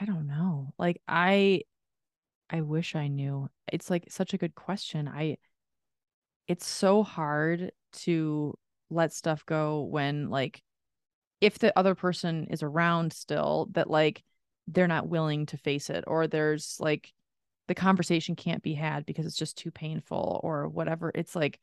[0.00, 0.72] I don't know.
[0.78, 1.62] Like, I,
[2.50, 3.48] I wish I knew.
[3.72, 5.08] It's like such a good question.
[5.08, 5.38] I,
[6.46, 8.54] it's so hard to
[8.90, 10.62] let stuff go when, like,
[11.40, 14.22] if the other person is around still, that, like,
[14.68, 17.12] they're not willing to face it or there's like
[17.68, 21.10] the conversation can't be had because it's just too painful or whatever.
[21.14, 21.58] It's like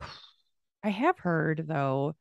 [0.82, 2.14] i have heard though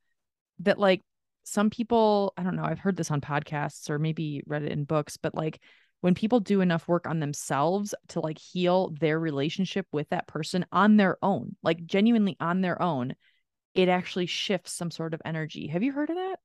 [0.60, 1.02] that like
[1.44, 4.84] some people i don't know i've heard this on podcasts or maybe read it in
[4.84, 5.62] books but like
[6.02, 10.66] when people do enough work on themselves to like heal their relationship with that person
[10.74, 13.16] on their own like genuinely on their own
[13.76, 15.68] it actually shifts some sort of energy.
[15.68, 16.40] Have you heard of that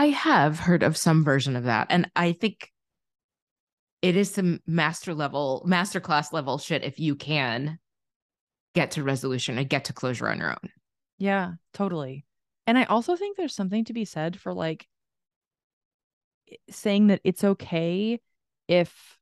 [0.00, 1.88] I have heard of some version of that.
[1.90, 2.72] And I think
[4.00, 7.78] it is some master level, master class level shit if you can
[8.74, 10.70] get to resolution and get to closure on your own.
[11.18, 12.24] Yeah, totally.
[12.66, 14.88] And I also think there's something to be said for like
[16.70, 18.20] saying that it's okay
[18.68, 19.18] if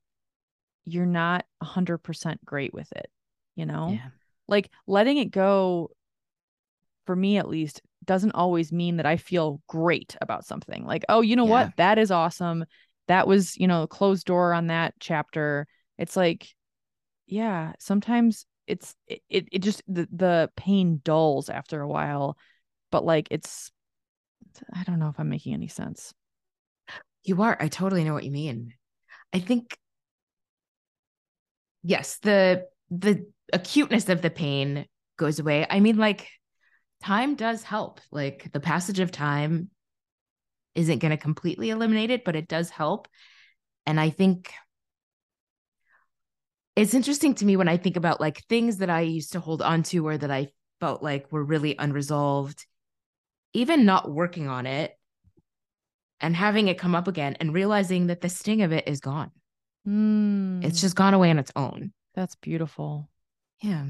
[0.84, 3.10] you're not 100% great with it,
[3.56, 3.88] you know?
[3.94, 4.10] Yeah.
[4.46, 5.90] Like letting it go
[7.04, 10.84] for me at least doesn't always mean that I feel great about something.
[10.84, 11.50] Like, oh, you know yeah.
[11.50, 11.76] what?
[11.76, 12.64] That is awesome.
[13.06, 15.68] That was, you know, closed door on that chapter.
[15.98, 16.48] It's like,
[17.26, 22.36] yeah, sometimes it's it it just the the pain dulls after a while,
[22.90, 23.70] but like it's
[24.72, 26.12] I don't know if I'm making any sense.
[27.22, 27.56] You are.
[27.60, 28.72] I totally know what you mean.
[29.32, 29.78] I think
[31.82, 34.86] yes, the the acuteness of the pain
[35.18, 35.66] goes away.
[35.68, 36.28] I mean like
[37.02, 38.00] time does help.
[38.10, 39.70] Like the passage of time
[40.74, 43.08] isn't going to completely eliminate it, but it does help.
[43.86, 44.52] And I think
[46.76, 49.62] it's interesting to me when I think about like things that I used to hold
[49.62, 52.64] on to or that I felt like were really unresolved,
[53.52, 54.96] even not working on it
[56.20, 59.30] and having it come up again and realizing that the sting of it is gone.
[59.86, 60.64] Mm.
[60.64, 61.92] It's just gone away on its own.
[62.14, 63.08] That's beautiful.
[63.62, 63.84] Yeah.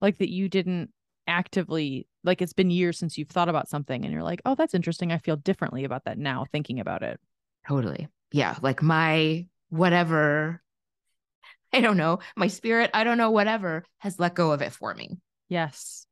[0.00, 0.90] Like that you didn't
[1.28, 4.74] actively like it's been years since you've thought about something and you're like, "Oh, that's
[4.74, 5.12] interesting.
[5.12, 7.20] I feel differently about that now thinking about it."
[7.68, 8.08] Totally.
[8.32, 10.62] Yeah, like my whatever
[11.72, 14.94] I don't know, my spirit, I don't know whatever has let go of it for
[14.94, 15.18] me.
[15.48, 16.06] Yes.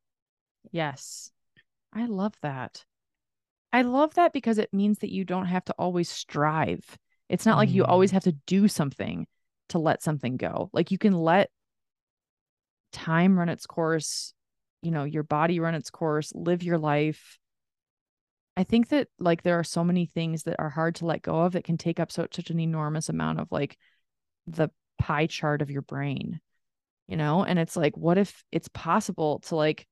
[0.71, 1.31] Yes.
[1.93, 2.85] I love that.
[3.73, 6.99] I love that because it means that you don't have to always strive.
[7.29, 8.15] It's not like you always Mm.
[8.15, 9.27] have to do something
[9.71, 10.71] to let something go.
[10.73, 11.51] Like you can let
[12.93, 14.33] time run its course,
[14.87, 17.41] you know, your body run its course, live your life.
[18.57, 21.41] I think that like there are so many things that are hard to let go
[21.41, 23.77] of that can take up so, such an enormous amount of like
[24.47, 26.41] the pie chart of your brain,
[27.09, 27.43] you know?
[27.43, 29.89] And it's like, what if it's possible to like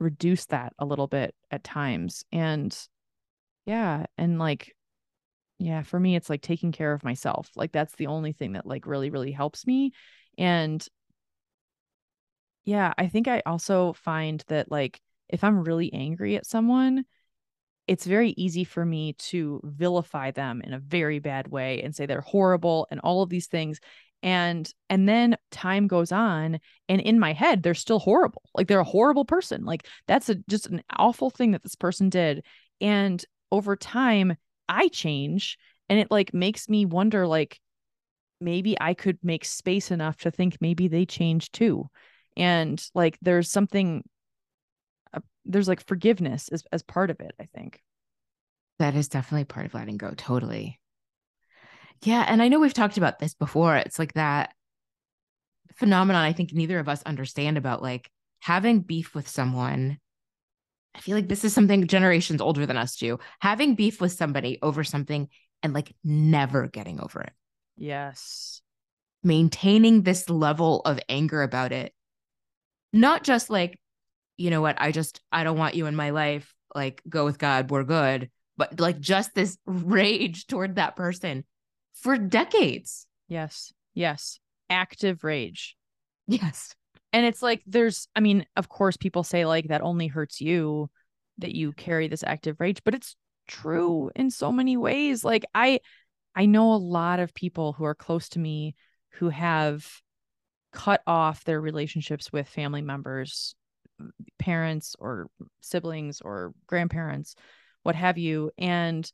[0.00, 2.24] reduce that a little bit at times?
[2.32, 2.74] And
[3.66, 4.74] yeah, and like,
[5.58, 7.50] yeah, for me, it's like taking care of myself.
[7.54, 9.92] Like that's the only thing that like really, really helps me.
[10.38, 10.82] And
[12.66, 17.04] yeah, I think I also find that like if I'm really angry at someone,
[17.86, 22.06] it's very easy for me to vilify them in a very bad way and say
[22.06, 23.78] they're horrible and all of these things
[24.22, 28.80] and and then time goes on and in my head they're still horrible like they're
[28.80, 32.44] a horrible person like that's a just an awful thing that this person did
[32.80, 34.34] and over time
[34.68, 37.60] i change and it like makes me wonder like
[38.40, 41.86] maybe i could make space enough to think maybe they change too
[42.36, 44.04] and like there's something
[45.14, 47.80] uh, there's like forgiveness as, as part of it i think
[48.78, 50.12] That is definitely part of letting go.
[50.16, 50.78] Totally.
[52.02, 52.24] Yeah.
[52.28, 53.76] And I know we've talked about this before.
[53.76, 54.52] It's like that
[55.76, 59.98] phenomenon I think neither of us understand about like having beef with someone.
[60.94, 63.18] I feel like this is something generations older than us do.
[63.40, 65.28] Having beef with somebody over something
[65.62, 67.32] and like never getting over it.
[67.76, 68.60] yes
[69.22, 71.92] Maintaining this level of anger about it.
[72.92, 73.78] Not just like,
[74.36, 76.54] you know what, I just I don't want you in my life.
[76.74, 78.30] Like go with God, we're good.
[78.56, 81.44] But like just this rage toward that person
[81.94, 83.06] for decades.
[83.28, 83.72] Yes.
[83.94, 84.38] Yes.
[84.70, 85.76] Active rage.
[86.26, 86.74] Yes.
[87.12, 90.90] And it's like there's I mean, of course people say like that only hurts you
[91.38, 95.24] that you carry this active rage, but it's true in so many ways.
[95.24, 95.80] Like I
[96.34, 98.74] I know a lot of people who are close to me
[99.12, 99.88] who have
[100.76, 103.54] cut off their relationships with family members,
[104.38, 105.28] parents or
[105.62, 107.34] siblings or grandparents,
[107.82, 108.50] what have you.
[108.58, 109.10] And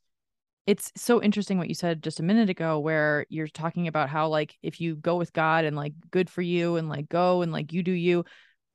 [0.67, 4.27] it's so interesting what you said just a minute ago where you're talking about how
[4.27, 7.51] like if you go with God and like good for you and like go and
[7.53, 8.25] like you do you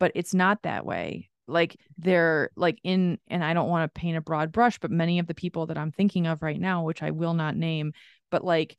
[0.00, 4.16] but it's not that way like they're like in and I don't want to paint
[4.16, 7.02] a broad brush but many of the people that I'm thinking of right now which
[7.02, 7.92] I will not name
[8.30, 8.76] but like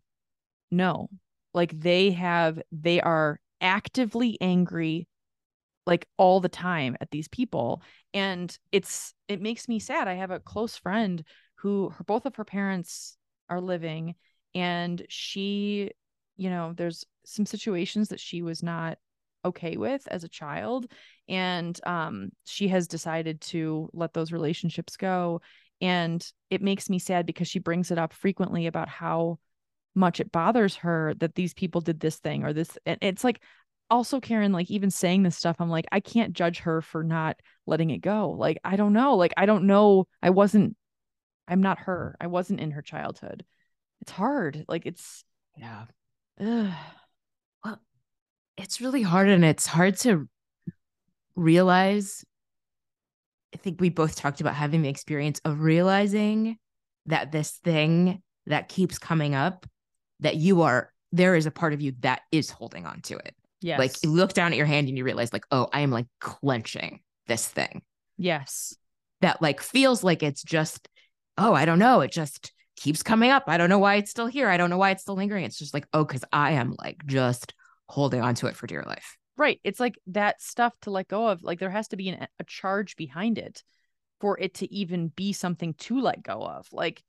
[0.72, 1.10] no
[1.54, 5.08] like they have they are actively angry
[5.86, 7.82] like all the time at these people.
[8.14, 10.08] And it's it makes me sad.
[10.08, 11.24] I have a close friend
[11.56, 13.18] who her, both of her parents
[13.50, 14.16] are living
[14.54, 15.92] and she
[16.38, 18.98] you know there's some situations that she was not
[19.44, 20.92] okay with as a child.
[21.28, 25.42] And um she has decided to let those relationships go.
[25.82, 29.40] And it makes me sad because she brings it up frequently about how
[30.00, 33.42] much it bothers her that these people did this thing or this and it's like
[33.92, 37.40] also Karen like even saying this stuff I'm like I can't judge her for not
[37.68, 40.76] letting it go like I don't know like I don't know I wasn't
[41.48, 43.46] I'm not her I wasn't in her childhood
[44.02, 45.24] it's hard like it's
[45.58, 45.86] Yeah.
[46.40, 46.74] ugh.
[47.64, 47.80] Well,
[48.58, 50.30] it's really hard and it's hard to
[51.36, 52.24] realize.
[53.54, 56.58] I think we both talked about having the experience of realizing
[57.08, 59.66] that this thing that keeps coming up,
[60.20, 63.36] that you are, there is a part of you that is holding on to it.
[63.62, 65.92] yes Like you look down at your hand and you realize, like, oh, I am
[65.92, 67.84] like clenching this thing
[68.18, 68.76] yes
[69.22, 70.88] that like feels like it's just,
[71.38, 72.02] oh, I don't know.
[72.02, 73.44] It just keeps coming up.
[73.48, 74.48] I don't know why it's still here.
[74.50, 75.44] I don't know why it's still lingering.
[75.46, 77.54] It's just like, oh, because I am like just
[77.88, 79.18] holding on to it for dear life.
[79.36, 82.28] right it's like that stuff to let go of like there has to be an,
[82.40, 83.64] a charge behind it
[84.20, 87.02] for it to even be something to let go of like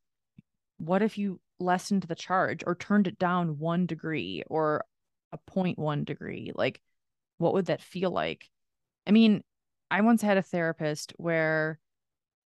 [0.78, 4.84] what if you lessened the charge or turned it down one degree or
[5.32, 6.80] a 0.1 degree like
[7.38, 8.48] what would that feel like?
[9.06, 9.42] I mean
[9.90, 11.78] i once had a therapist where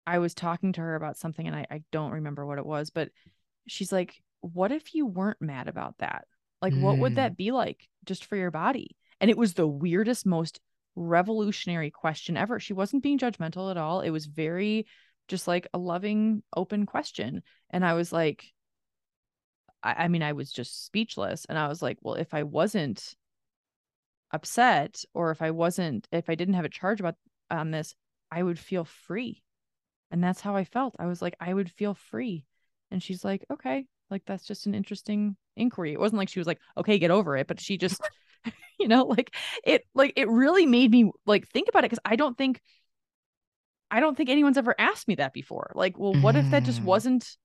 [0.07, 2.91] i was talking to her about something and i, I don't remember what it was
[2.91, 3.11] but
[3.67, 4.15] she's like
[4.53, 6.27] what if you weren't mad about that?
[6.61, 7.17] Like what would Mm.
[7.17, 8.97] that be like just for your body?
[9.21, 10.61] And it was the weirdest most
[10.97, 12.61] revolutionary question ever.
[12.61, 14.01] She wasn't being judgmental at all.
[14.01, 14.87] It was very
[15.29, 17.43] just like a loving open question.
[17.71, 18.53] And i was like
[19.85, 23.15] I, I mean i was just speechless and i was like well if i wasn't
[24.33, 27.15] upset or if i wasn't if i didn't have a charge about
[27.51, 27.95] on this
[28.31, 29.43] i would feel free.
[30.11, 30.97] And that's how i felt.
[30.99, 32.47] I was like i would feel free.
[32.91, 33.87] And she's like okay.
[34.11, 35.93] Like that's just an interesting inquiry.
[35.93, 38.01] It wasn't like she was like okay get over it but she just
[38.81, 42.17] you know like it like it really made me like think about it because i
[42.17, 42.61] don't think
[43.91, 45.71] I don't think anyone's ever asked me that before.
[45.75, 46.87] Like, well, what if that just Mm.
[46.87, 47.37] wasn't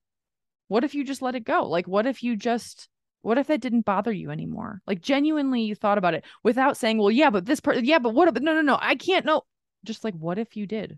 [0.70, 1.68] what if you just let it go?
[1.68, 2.88] Like, what if you just
[3.22, 4.80] what if that didn't bother you anymore?
[4.86, 8.14] Like genuinely you thought about it without saying, Well, yeah, but this person yeah, but
[8.14, 9.42] what if no no no, I can't know.
[9.84, 10.96] Just like what if you did?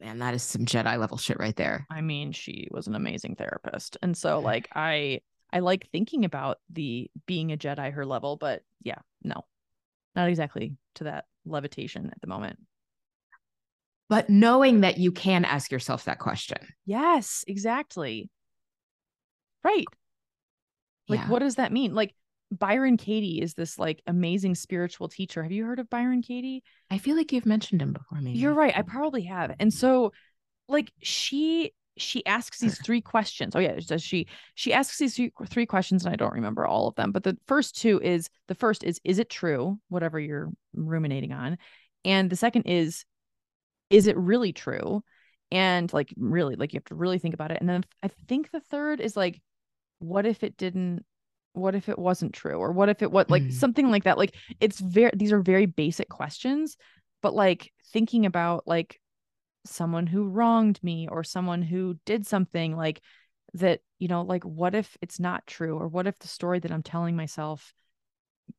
[0.00, 1.86] Man, that is some Jedi level shit right there.
[1.90, 3.98] I mean, she was an amazing therapist.
[4.00, 5.20] And so like I
[5.52, 9.44] I like thinking about the being a Jedi her level, but yeah, no.
[10.16, 12.58] Not exactly to that levitation at the moment.
[14.08, 16.58] But knowing that you can ask yourself that question.
[16.86, 18.30] Yes, exactly.
[19.62, 19.84] Right.
[21.08, 21.28] Like Yeah.
[21.28, 21.94] what does that mean?
[21.94, 22.14] Like
[22.50, 25.42] Byron Katie is this like amazing spiritual teacher.
[25.42, 26.62] Have you heard of Byron Katie?
[26.90, 28.38] I feel like you've mentioned him before, maybe.
[28.38, 28.76] You're right.
[28.76, 29.54] I probably have.
[29.58, 30.12] And so
[30.68, 33.56] like she she asks these three questions.
[33.56, 36.94] Oh yeah, does she she asks these three questions and I don't remember all of
[36.94, 41.32] them, but the first two is the first is is it true whatever you're ruminating
[41.32, 41.58] on?
[42.04, 43.04] And the second is
[43.90, 45.02] is it really true?
[45.50, 47.58] And like really like you have to really think about it.
[47.60, 49.40] And then I think the third is like
[50.00, 51.04] what if it didn't
[51.54, 53.52] what if it wasn't true or what if it was like Mm.
[53.52, 56.76] something like that like it's very these are very basic questions
[57.20, 59.00] but like thinking about like
[59.64, 63.00] someone who wronged me or someone who did something like
[63.54, 66.70] that you know like what if it's not true or what if the story that
[66.70, 67.72] i'm telling myself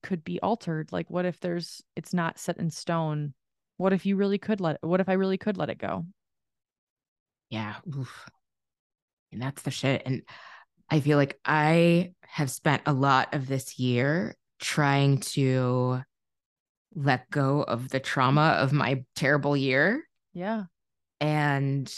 [0.04, 3.34] could be altered like what if there's it's not set in stone
[3.80, 6.06] what if you really could let what if i really could let it go
[7.50, 7.76] Yeah.
[7.98, 8.30] Oof.
[9.32, 10.04] And that's the shit.
[10.06, 10.22] And
[10.90, 16.02] I feel like I have spent a lot of this year trying to
[16.94, 20.04] let go of the trauma of my terrible year
[20.34, 20.64] yeah
[21.22, 21.94] and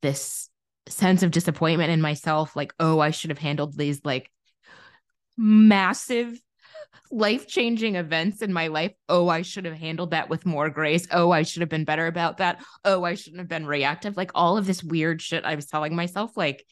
[0.00, 0.48] this
[0.88, 4.30] sense of disappointment in myself like oh i should have handled these like
[5.36, 6.38] massive
[7.10, 8.92] life-changing events in my life.
[9.08, 11.06] Oh i should have handled that with more grace.
[11.10, 12.62] Oh i should have been better about that.
[12.84, 14.16] Oh i shouldn't have been reactive.
[14.16, 16.64] Like all of this weird shit i was telling myself like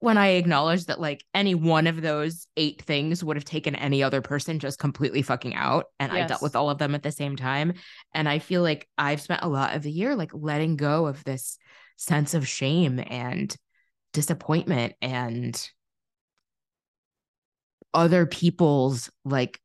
[0.00, 4.02] when i acknowledged that like any one of those eight things would have taken any
[4.02, 7.12] other person just completely fucking out and i dealt with all of them at the
[7.12, 7.72] same time.
[8.14, 11.24] And i feel like i've spent a lot of the year like letting go of
[11.24, 11.58] this
[11.96, 13.54] sense of shame and
[14.12, 15.70] disappointment and
[17.94, 19.60] other people's like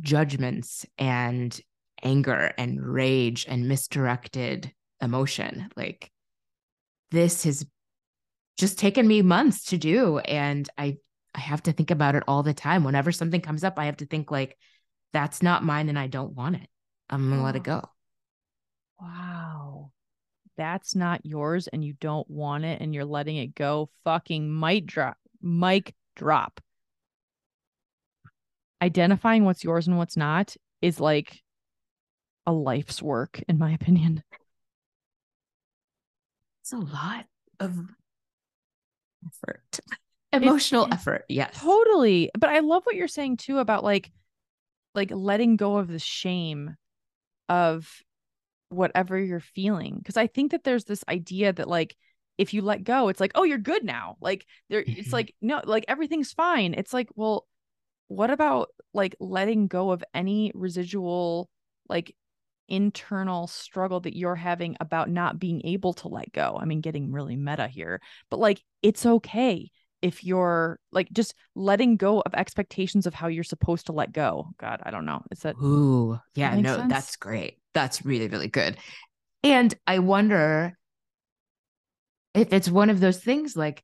[0.00, 1.58] judgments and
[2.02, 6.10] anger and rage and misdirected emotion like
[7.10, 7.64] this has
[8.58, 10.96] just taken me months to do and i
[11.34, 13.96] i have to think about it all the time whenever something comes up i have
[13.96, 14.58] to think like
[15.12, 16.68] that's not mine and i don't want it
[17.08, 17.82] i'm gonna let it go
[19.00, 19.90] Wow.
[20.56, 23.90] That's not yours and you don't want it and you're letting it go.
[24.04, 25.16] Fucking mic drop.
[25.42, 26.60] Mic drop.
[28.84, 31.42] Identifying what's yours and what's not is like
[32.46, 34.22] a life's work, in my opinion.
[36.62, 37.24] it's a lot
[37.60, 37.78] of
[39.26, 39.80] effort
[40.32, 42.30] emotional it- effort yes Totally.
[42.38, 44.10] But I love what you're saying too about like
[44.94, 46.76] like letting go of the shame
[47.48, 47.88] of
[48.68, 50.02] whatever you're feeling.
[50.04, 51.96] Cause I think that there's this idea that like
[52.36, 54.16] if you let go, it's like, oh, you're good now.
[54.20, 55.12] Like there it's Mhm.
[55.12, 56.74] like, no, like everything's fine.
[56.74, 57.46] It's like, well,
[58.08, 61.48] what about like letting go of any residual
[61.88, 62.14] like
[62.68, 66.58] internal struggle that you're having about not being able to let go?
[66.60, 68.00] I mean, getting really meta here,
[68.30, 69.70] but like it's okay
[70.04, 74.48] if you're like just letting go of expectations of how you're supposed to let go.
[74.58, 75.22] God, I don't know.
[75.30, 76.92] Is that Ooh, yeah, make no, sense?
[76.92, 77.58] that's great.
[77.72, 78.76] That's really, really good.
[79.42, 80.76] And I wonder
[82.34, 83.82] if it's one of those things like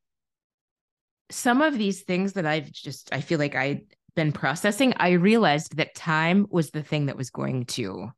[1.31, 3.81] some of these things that I've just, I feel like I've
[4.15, 8.09] been processing, I realized that time was the thing that was going to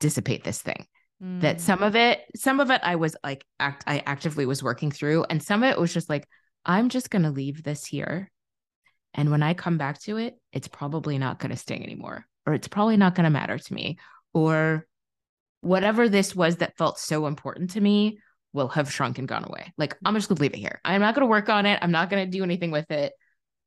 [0.00, 0.86] dissipate this thing.
[1.20, 4.62] That Mm, some of it, some of it I was like, act, I actively was
[4.62, 6.28] working through, and some of it was just like,
[6.66, 8.30] I'm just going to leave this here.
[9.14, 12.54] And when I come back to it, it's probably not going to sting anymore, or
[12.54, 13.98] it's probably not going to matter to me,
[14.32, 14.86] or
[15.60, 18.18] whatever this was that felt so important to me
[18.52, 19.72] will have shrunk and gone away.
[19.78, 20.80] Like, I'm just going to leave it here.
[20.84, 21.78] I'm not going to work on it.
[21.80, 23.12] I'm not going to do anything with it.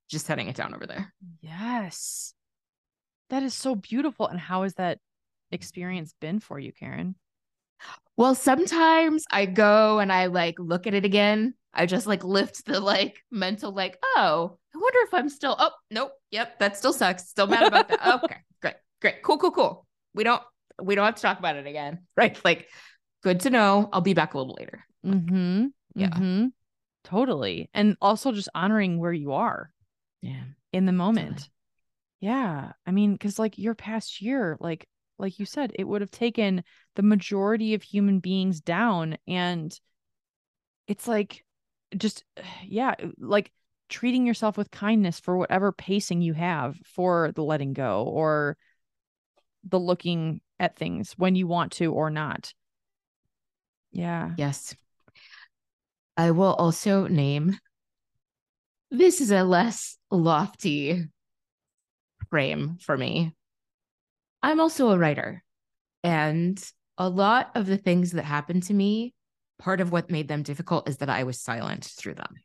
[0.10, 1.14] Just setting it down over there.
[1.42, 2.34] yes.
[3.30, 4.28] That is so beautiful.
[4.28, 5.00] And how has that
[5.52, 7.16] experience been for you, Karen?
[8.16, 11.54] Well, sometimes I go and I like look at it again.
[11.74, 15.72] I just like lift the like mental, like, oh, I wonder if I'm still, oh,
[15.92, 17.30] nope, yep, that still sucks.
[17.30, 18.08] Still mad about that.
[18.24, 19.88] okay, great, great, cool, cool, cool.
[20.16, 20.42] We don't,
[20.82, 22.40] we don't have to talk about it again, right?
[22.44, 22.68] Like,
[23.22, 23.90] good to know.
[23.94, 24.84] I'll be back a little later.
[25.06, 25.68] Mm-hmm.
[25.94, 26.10] yeah.
[26.10, 26.48] Mm-hmm.
[27.04, 27.70] Totally.
[27.74, 29.72] And also just honoring where you are
[30.22, 30.44] Yeah.
[30.74, 31.50] in the moment.
[32.20, 32.72] Yeah.
[32.86, 34.88] I mean, because like your past year, like
[35.20, 36.64] like you said, it would have taken
[36.96, 39.18] the majority of human beings down.
[39.28, 39.78] And
[40.88, 41.44] it's like,
[41.96, 42.24] just,
[42.64, 43.52] yeah, uh, like
[43.90, 48.58] treating yourself with kindness for whatever pacing you have for the letting go or
[49.64, 52.54] the looking at things when you want to or not.
[53.92, 54.32] Yeah.
[54.38, 54.76] Yes.
[56.16, 57.58] I will also name
[58.92, 61.06] this is a less lofty
[62.30, 63.34] frame for me.
[64.42, 65.44] I'm also a writer.
[66.04, 66.62] And
[66.98, 69.14] a lot of the things that happened to me,
[69.60, 72.36] part of what made them difficult is that I was silent through them.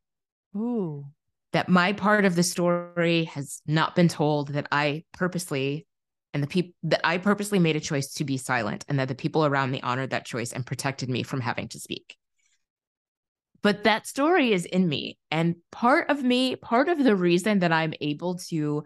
[0.57, 1.07] Ooh.
[1.53, 5.87] That my part of the story has not been told, that I purposely
[6.35, 9.15] and the people that I purposely made a choice to be silent and that the
[9.15, 12.17] people around me honored that choice and protected me from having to speak.
[13.63, 15.19] But that story is in me.
[15.31, 18.85] And part of me, part of the reason that I'm able to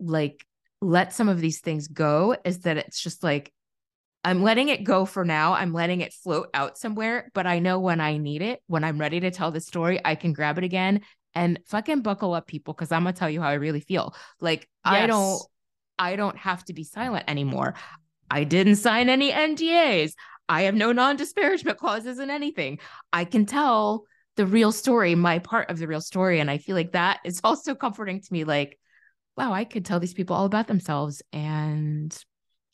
[0.00, 0.44] like
[0.80, 3.52] let some of these things go is that it's just like
[4.24, 5.54] I'm letting it go for now.
[5.54, 8.98] I'm letting it float out somewhere, but I know when I need it, when I'm
[8.98, 11.00] ready to tell the story, I can grab it again
[11.34, 14.14] and fucking buckle up people because I'm going to tell you how I really feel.
[14.40, 14.94] Like yes.
[14.94, 15.42] I don't
[15.98, 17.74] I don't have to be silent anymore.
[18.30, 20.14] I didn't sign any NDAs.
[20.50, 22.80] I have no non-disparagement clauses in anything.
[23.12, 24.04] I can tell
[24.36, 27.40] the real story, my part of the real story and I feel like that is
[27.44, 28.78] also comforting to me like
[29.36, 32.14] wow, I could tell these people all about themselves and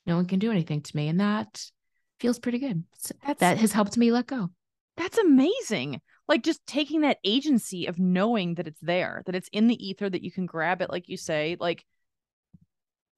[0.04, 1.06] no one can do anything to me.
[1.06, 1.64] And that
[2.18, 2.82] feels pretty good.
[3.24, 4.48] That's, that has helped me let go.
[4.96, 6.00] That's amazing.
[6.26, 10.10] Like just taking that agency of knowing that it's there, that it's in the ether,
[10.10, 11.84] that you can grab it, like you say, like,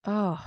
[0.04, 0.44] oh,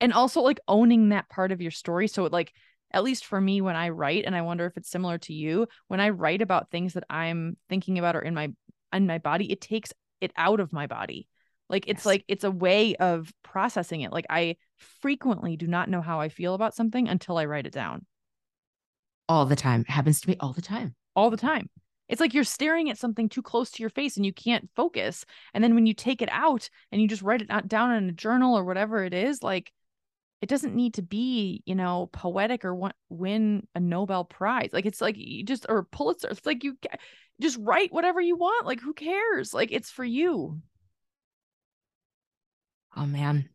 [0.00, 2.06] and also like owning that part of your story.
[2.06, 2.52] So, it like,
[2.92, 5.66] at least for me, when I write, and I wonder if it's similar to you,
[5.88, 8.52] when I write about things that I'm thinking about or in my
[8.92, 11.28] in my body, it takes it out of my body.
[11.68, 12.06] Like it's yes.
[12.06, 14.12] like it's a way of processing it.
[14.12, 14.56] Like I
[15.00, 18.06] frequently do not know how I feel about something until I write it down.
[19.28, 19.82] All the time.
[19.82, 20.96] It happens to me all the time.
[21.14, 21.70] All the time.
[22.08, 25.24] It's like you're staring at something too close to your face and you can't focus.
[25.54, 28.12] And then when you take it out and you just write it down in a
[28.12, 29.70] journal or whatever it is, like
[30.40, 34.70] it doesn't need to be, you know, poetic or win a Nobel Prize.
[34.72, 36.28] Like it's like you just or Pulitzer.
[36.28, 36.78] It's like you
[37.40, 38.66] just write whatever you want.
[38.66, 39.52] Like who cares?
[39.52, 40.60] Like it's for you.
[42.96, 43.48] Oh man.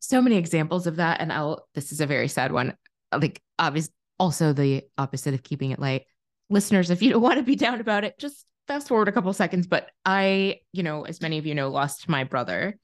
[0.00, 1.20] So many examples of that.
[1.20, 2.76] And I'll, this is a very sad one.
[3.10, 6.02] Like, obviously, also the opposite of keeping it light.
[6.50, 9.32] Listeners, if you don't want to be down about it, just fast forward a couple
[9.32, 9.66] seconds.
[9.66, 12.78] But I, you know, as many of you know, lost my brother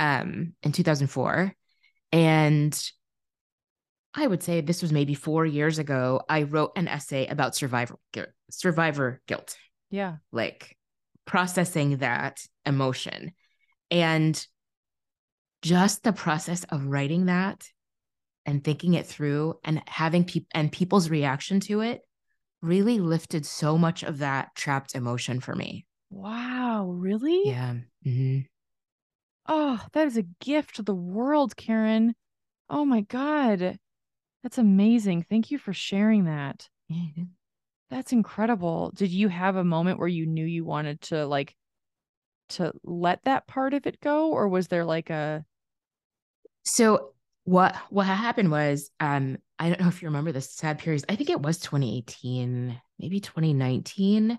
[0.00, 1.54] um in 2004.
[2.12, 2.90] And
[4.14, 6.22] I would say this was maybe four years ago.
[6.28, 7.98] I wrote an essay about survivor
[8.50, 9.56] survivor guilt.
[9.90, 10.16] Yeah.
[10.32, 10.76] Like
[11.24, 13.32] processing that emotion.
[13.90, 14.46] And
[15.62, 17.66] just the process of writing that
[18.46, 22.00] and thinking it through and having people and people's reaction to it
[22.62, 25.86] really lifted so much of that trapped emotion for me.
[26.10, 27.42] Wow, really?
[27.44, 27.74] Yeah.
[28.06, 28.40] Mm-hmm.
[29.48, 32.14] Oh, that is a gift to the world, Karen.
[32.68, 33.78] Oh my God.
[34.42, 35.24] That's amazing.
[35.28, 36.68] Thank you for sharing that.
[36.92, 37.24] Mm-hmm.
[37.90, 38.92] That's incredible.
[38.94, 41.54] Did you have a moment where you knew you wanted to like
[42.50, 45.44] to let that part of it go or was there like a
[46.64, 47.12] so
[47.44, 51.16] what what happened was um i don't know if you remember the sad period i
[51.16, 54.38] think it was 2018 maybe 2019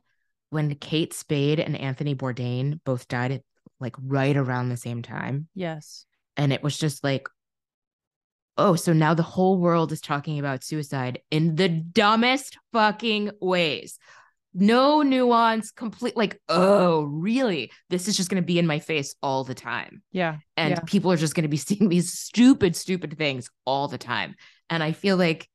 [0.50, 3.42] when kate spade and anthony bourdain both died at
[3.80, 5.48] like right around the same time.
[5.54, 6.06] Yes.
[6.38, 7.28] And it was just like
[8.58, 13.98] oh so now the whole world is talking about suicide in the dumbest fucking ways.
[14.54, 17.72] No nuance complete like oh really?
[17.90, 20.02] This is just going to be in my face all the time.
[20.12, 20.80] Yeah and yeah.
[20.86, 24.36] people are just going to be seeing these stupid stupid things all the time.
[24.70, 25.50] And i feel like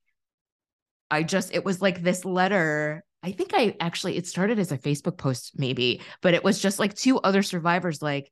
[1.11, 4.79] i just it was like this letter i think i actually it started as a
[4.79, 8.31] facebook post maybe but it was just like two other survivors like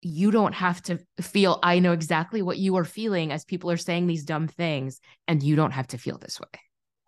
[0.00, 3.76] you don't have to feel i know exactly what you are feeling as people are
[3.76, 6.60] saying these dumb things and you don't have to feel this way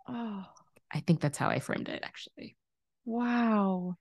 [0.09, 0.44] oh
[0.92, 2.56] I think that's how I framed it actually.
[3.04, 3.96] Wow.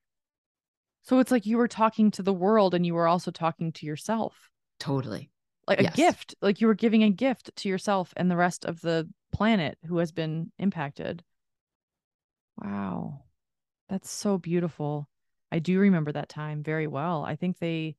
[1.04, 3.86] So it's like you were talking to the world and you were also talking to
[3.86, 4.50] yourself.
[4.80, 5.30] Totally.
[5.68, 5.94] Like yes.
[5.94, 9.10] a gift, like you were giving a gift to yourself and the rest of the
[9.34, 11.24] planet who has been impacted.
[12.58, 13.24] Wow.
[13.90, 15.08] That's so beautiful.
[15.52, 17.24] I do remember that time very well.
[17.24, 17.96] I think they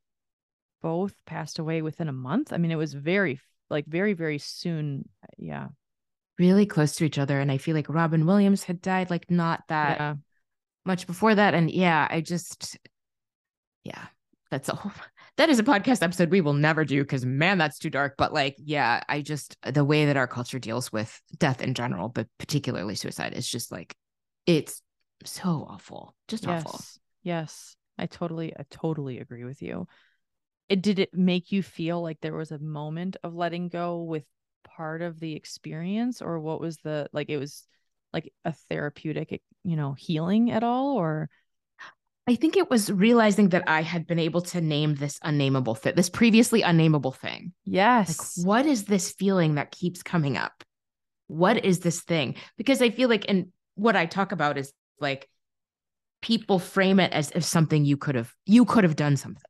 [0.82, 2.52] both passed away within a month.
[2.52, 3.40] I mean, it was very,
[3.70, 5.08] like, very, very soon.
[5.22, 5.68] Uh, yeah
[6.38, 7.40] really close to each other.
[7.40, 10.14] And I feel like Robin Williams had died like not that yeah.
[10.84, 11.54] much before that.
[11.54, 12.78] And yeah, I just,
[13.84, 14.06] yeah,
[14.50, 14.92] that's a whole,
[15.36, 18.14] that is a podcast episode we will never do because man, that's too dark.
[18.16, 22.08] But like, yeah, I just the way that our culture deals with death in general,
[22.08, 23.94] but particularly suicide, is just like
[24.48, 24.82] it's
[25.24, 26.14] so awful.
[26.26, 26.64] Just yes.
[26.64, 26.80] awful.
[27.22, 27.76] Yes.
[27.98, 29.86] I totally, I totally agree with you.
[30.68, 34.24] It did it make you feel like there was a moment of letting go with
[34.64, 37.66] part of the experience, or what was the like it was
[38.12, 41.28] like a therapeutic, you know, healing at all, or
[42.26, 45.96] I think it was realizing that I had been able to name this unnameable fit,
[45.96, 47.52] this previously unnameable thing.
[47.64, 48.38] Yes.
[48.38, 50.64] Like, what is this feeling that keeps coming up?
[51.26, 52.36] What is this thing?
[52.56, 53.48] Because I feel like, and
[53.78, 55.28] what I talk about is like
[56.20, 59.42] people frame it as if something you could have, you could have done something.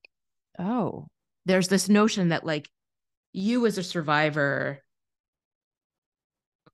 [0.59, 1.07] Oh.
[1.47, 2.69] There's this notion that like
[3.33, 4.83] you as a survivor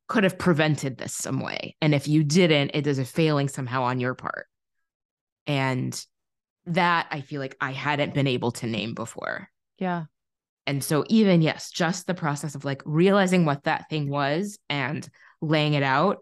[0.08, 1.76] could have prevented this some way.
[1.80, 4.46] And if you didn't, it is a failing somehow on your part.
[5.46, 6.04] And
[6.66, 9.48] that I feel like I hadn't been able to name before.
[9.78, 10.04] Yeah.
[10.66, 15.06] And so, even yes, just the process of like realizing what that thing was and
[15.42, 16.18] laying it out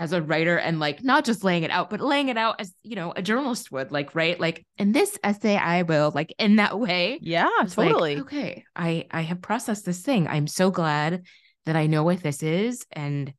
[0.00, 2.72] as a writer and like not just laying it out, but laying it out as,
[2.82, 4.38] you know, a journalist would, like, right?
[4.38, 7.18] Like in this essay, I will, like in that way.
[7.22, 8.16] Yeah, totally.
[8.16, 8.64] Like, okay.
[8.74, 10.28] I I have processed this thing.
[10.28, 11.22] I'm so glad
[11.64, 12.86] that I know what this is.
[12.92, 13.32] And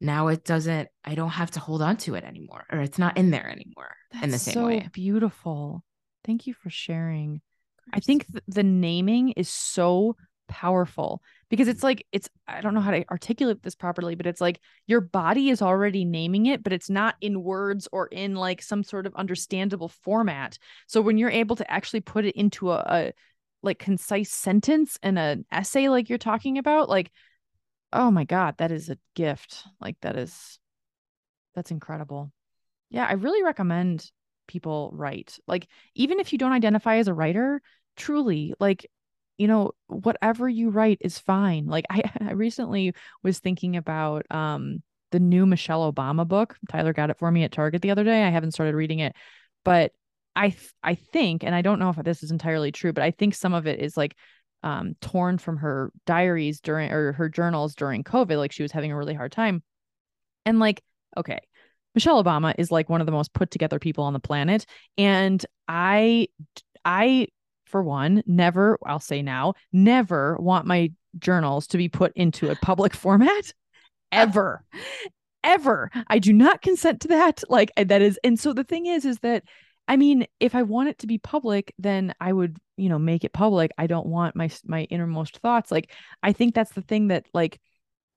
[0.00, 3.16] now it doesn't i don't have to hold on to it anymore or it's not
[3.16, 5.82] in there anymore That's in the same so way beautiful
[6.24, 7.40] thank you for sharing
[7.92, 10.16] i think th- the naming is so
[10.48, 14.40] powerful because it's like it's i don't know how to articulate this properly but it's
[14.40, 18.62] like your body is already naming it but it's not in words or in like
[18.62, 20.58] some sort of understandable format.
[20.86, 23.12] So when you're able to actually put it into a, a
[23.62, 27.10] like concise sentence and an essay like you're talking about like
[27.92, 29.64] oh my god that is a gift.
[29.80, 30.58] Like that is
[31.54, 32.32] that's incredible.
[32.90, 34.10] Yeah i really recommend
[34.46, 35.38] people write.
[35.46, 37.60] Like even if you don't identify as a writer
[37.96, 38.86] truly like
[39.38, 44.82] you know whatever you write is fine like i i recently was thinking about um
[45.12, 48.24] the new michelle obama book tyler got it for me at target the other day
[48.24, 49.14] i haven't started reading it
[49.64, 49.92] but
[50.34, 53.10] i th- i think and i don't know if this is entirely true but i
[53.10, 54.16] think some of it is like
[54.66, 58.36] um, torn from her diaries during or her journals during COVID.
[58.36, 59.62] Like she was having a really hard time.
[60.44, 60.82] And like,
[61.16, 61.38] okay,
[61.94, 64.66] Michelle Obama is like one of the most put together people on the planet.
[64.98, 66.28] And I,
[66.84, 67.28] I,
[67.66, 72.56] for one, never, I'll say now, never want my journals to be put into a
[72.56, 73.52] public format
[74.12, 74.64] ever.
[75.44, 75.90] ever.
[76.08, 77.42] I do not consent to that.
[77.48, 79.44] Like that is, and so the thing is, is that
[79.88, 83.22] I mean, if I want it to be public, then I would, you know, make
[83.22, 83.70] it public.
[83.78, 85.70] I don't want my my innermost thoughts.
[85.70, 85.92] Like
[86.22, 87.60] I think that's the thing that like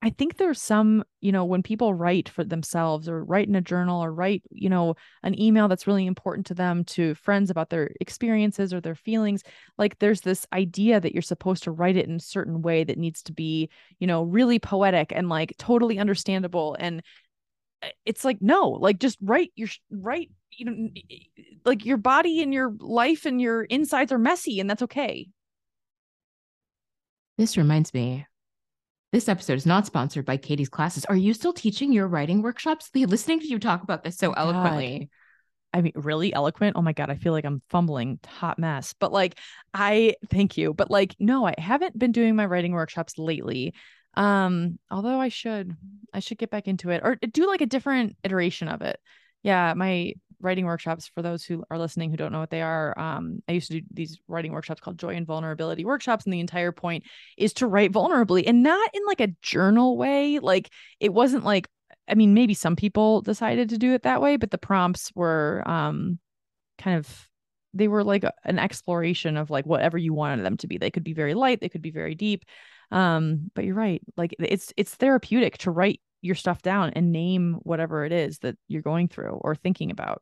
[0.01, 3.61] I think there's some, you know, when people write for themselves or write in a
[3.61, 7.69] journal or write, you know, an email that's really important to them to friends about
[7.69, 9.43] their experiences or their feelings,
[9.77, 12.97] like there's this idea that you're supposed to write it in a certain way that
[12.97, 13.69] needs to be,
[13.99, 17.03] you know, really poetic and like totally understandable and
[17.81, 20.89] eh, it's like no, like just write your write you know
[21.65, 25.27] like your body and your life and your insides are messy and that's okay.
[27.37, 28.25] This reminds me
[29.11, 31.05] this episode is not sponsored by Katie's classes.
[31.05, 32.89] Are you still teaching your writing workshops?
[32.93, 34.99] Lee, listening to you talk about this so eloquently.
[34.99, 35.07] God.
[35.71, 36.75] I mean, really eloquent.
[36.75, 37.09] Oh my God.
[37.09, 38.93] I feel like I'm fumbling, hot mess.
[38.99, 39.37] But like,
[39.73, 40.73] I thank you.
[40.73, 43.73] But like, no, I haven't been doing my writing workshops lately.
[44.15, 45.75] Um, although I should,
[46.13, 48.99] I should get back into it or do like a different iteration of it.
[49.43, 49.73] Yeah.
[49.75, 53.41] My writing workshops for those who are listening who don't know what they are um,
[53.47, 56.71] i used to do these writing workshops called joy and vulnerability workshops and the entire
[56.71, 57.03] point
[57.37, 60.69] is to write vulnerably and not in like a journal way like
[60.99, 61.67] it wasn't like
[62.07, 65.63] i mean maybe some people decided to do it that way but the prompts were
[65.65, 66.19] um
[66.77, 67.29] kind of
[67.73, 70.79] they were like an exploration of like whatever you wanted them to be.
[70.79, 72.45] They could be very light they could be very deep
[72.91, 77.57] um but you're right like it's it's therapeutic to write your stuff down and name
[77.61, 80.21] whatever it is that you're going through or thinking about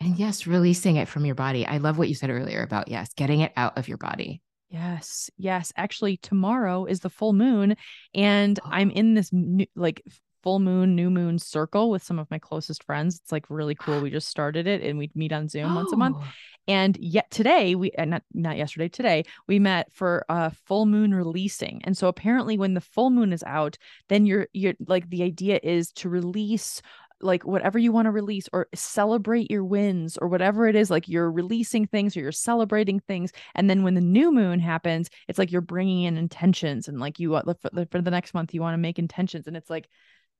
[0.00, 1.66] and yes, releasing it from your body.
[1.66, 4.40] I love what you said earlier about, yes, getting it out of your body.
[4.70, 5.30] Yes.
[5.38, 5.72] Yes.
[5.76, 7.76] Actually, tomorrow is the full moon,
[8.14, 8.68] and oh.
[8.70, 10.02] I'm in this new, like
[10.42, 13.20] full moon, new moon circle with some of my closest friends.
[13.22, 14.00] It's like really cool.
[14.00, 15.74] We just started it and we meet on Zoom oh.
[15.74, 16.18] once a month.
[16.20, 16.28] Oh.
[16.68, 21.14] And yet today, we uh, not not yesterday, today we met for a full moon
[21.14, 21.80] releasing.
[21.84, 23.78] And so apparently, when the full moon is out,
[24.10, 26.82] then you're you're like the idea is to release
[27.20, 31.08] like whatever you want to release or celebrate your wins or whatever it is like
[31.08, 35.38] you're releasing things or you're celebrating things and then when the new moon happens it's
[35.38, 38.74] like you're bringing in intentions and like you for, for the next month you want
[38.74, 39.88] to make intentions and it's like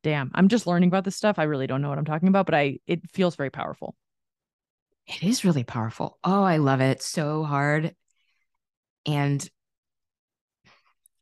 [0.03, 2.47] damn i'm just learning about this stuff i really don't know what i'm talking about
[2.47, 3.95] but i it feels very powerful
[5.07, 6.19] It is really powerful.
[6.23, 7.95] Oh, I love it so hard.
[9.07, 9.49] And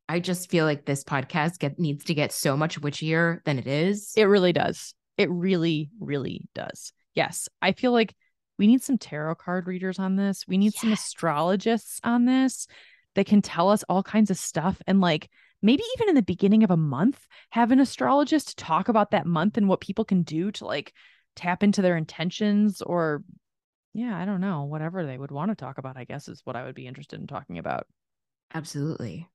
[0.08, 3.66] I just feel like this podcast get, needs to get so much witchier than it
[3.66, 4.12] is.
[4.16, 4.94] It really does.
[5.16, 6.92] It really, really does.
[7.14, 7.48] Yes.
[7.62, 8.14] I feel like
[8.58, 10.44] we need some tarot card readers on this.
[10.46, 12.66] We need some astrologists on this
[13.14, 14.80] that can tell us all kinds of stuff.
[14.86, 15.30] And like
[15.62, 19.56] maybe even in the beginning of a month, have an astrologist talk about that month
[19.56, 20.92] and what people can do to like
[21.34, 23.22] tap into their intentions or,
[23.94, 26.56] yeah, I don't know, whatever they would want to talk about, I guess is what
[26.56, 27.86] I would be interested in talking about.
[28.54, 29.28] Absolutely.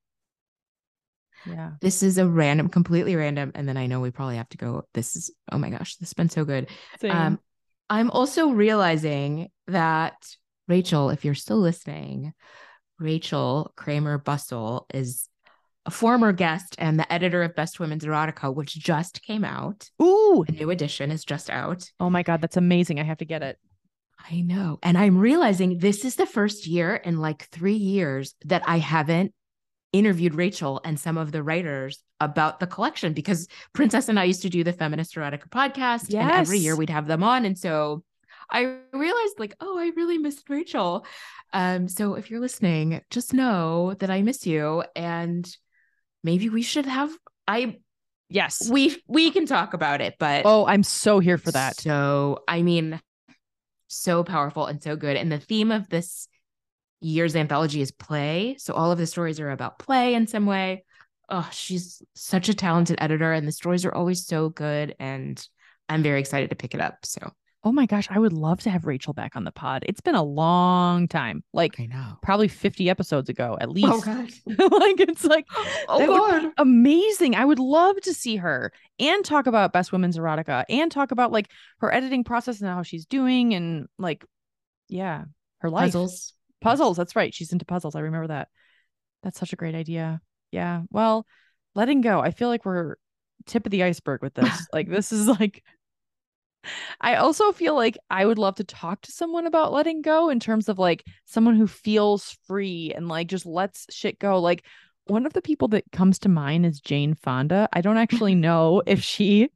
[1.45, 1.71] Yeah.
[1.81, 3.51] This is a random, completely random.
[3.55, 4.83] And then I know we probably have to go.
[4.93, 6.69] This is, oh my gosh, this has been so good.
[7.03, 7.39] Um,
[7.89, 10.13] I'm also realizing that
[10.67, 12.33] Rachel, if you're still listening,
[12.99, 15.27] Rachel Kramer Bussel is
[15.85, 19.89] a former guest and the editor of Best Women's Erotica, which just came out.
[20.01, 20.45] Ooh.
[20.47, 21.89] A new edition is just out.
[21.99, 22.41] Oh my God.
[22.41, 22.99] That's amazing.
[22.99, 23.57] I have to get it.
[24.29, 24.77] I know.
[24.83, 29.33] And I'm realizing this is the first year in like three years that I haven't
[29.93, 34.43] interviewed Rachel and some of the writers about the collection because Princess and I used
[34.43, 36.13] to do the Feminist Erotica podcast.
[36.13, 37.45] And every year we'd have them on.
[37.45, 38.03] And so
[38.49, 41.05] I realized, like, oh, I really missed Rachel.
[41.53, 44.83] Um, so if you're listening, just know that I miss you.
[44.95, 45.49] And
[46.23, 47.11] maybe we should have
[47.47, 47.77] I
[48.29, 48.69] Yes.
[48.69, 51.75] we we can talk about it, but Oh, I'm so here for that.
[51.81, 53.01] so, I mean,
[53.87, 55.17] so powerful and so good.
[55.17, 56.29] And the theme of this
[57.01, 58.55] year's anthology is play.
[58.57, 60.85] So all of the stories are about play in some way.
[61.29, 64.95] Oh, she's such a talented editor, and the stories are always so good.
[64.99, 65.45] And
[65.89, 67.05] I'm very excited to pick it up.
[67.05, 67.31] So
[67.63, 69.83] Oh my gosh, I would love to have Rachel back on the pod.
[69.85, 72.17] It's been a long time, like I know.
[72.23, 73.87] probably 50 episodes ago at oh, least.
[73.87, 74.31] Oh god.
[74.47, 75.45] like it's like
[75.87, 76.53] Oh that would be God.
[76.57, 77.35] amazing.
[77.35, 81.31] I would love to see her and talk about Best Women's Erotica and talk about
[81.31, 84.25] like her editing process and how she's doing and like
[84.89, 85.25] yeah,
[85.59, 85.93] her life.
[85.93, 86.33] Puzzles.
[86.61, 87.33] Puzzles, that's right.
[87.33, 87.95] She's into puzzles.
[87.95, 88.49] I remember that.
[89.23, 90.21] That's such a great idea.
[90.51, 90.83] Yeah.
[90.89, 91.25] Well,
[91.75, 92.19] letting go.
[92.19, 92.95] I feel like we're
[93.45, 94.67] tip of the iceberg with this.
[94.73, 95.63] like this is like
[96.99, 100.39] I also feel like I would love to talk to someone about letting go in
[100.39, 104.39] terms of like someone who feels free and like just lets shit go.
[104.39, 104.63] Like
[105.05, 107.67] one of the people that comes to mind is Jane Fonda.
[107.73, 109.49] I don't actually know if she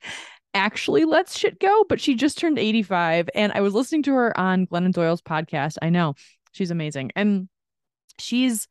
[0.55, 4.37] actually lets shit go, but she just turned 85 and I was listening to her
[4.39, 5.77] on Glennon Doyle's podcast.
[5.81, 6.15] I know
[6.55, 7.11] she's amazing.
[7.15, 7.49] And
[8.17, 8.67] she's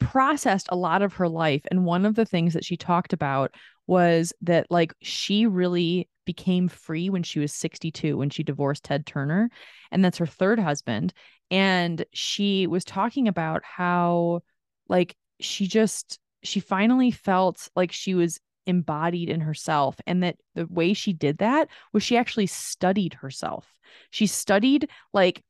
[0.00, 1.62] processed a lot of her life.
[1.70, 3.54] And one of the things that she talked about
[3.86, 9.06] was that like she really became free when she was 62 when she divorced Ted
[9.06, 9.48] Turner
[9.90, 11.14] and that's her third husband.
[11.50, 14.40] And she was talking about how
[14.88, 20.66] like she just she finally felt like she was embodied in herself and that the
[20.66, 23.74] way she did that was she actually studied herself.
[24.10, 25.42] She studied like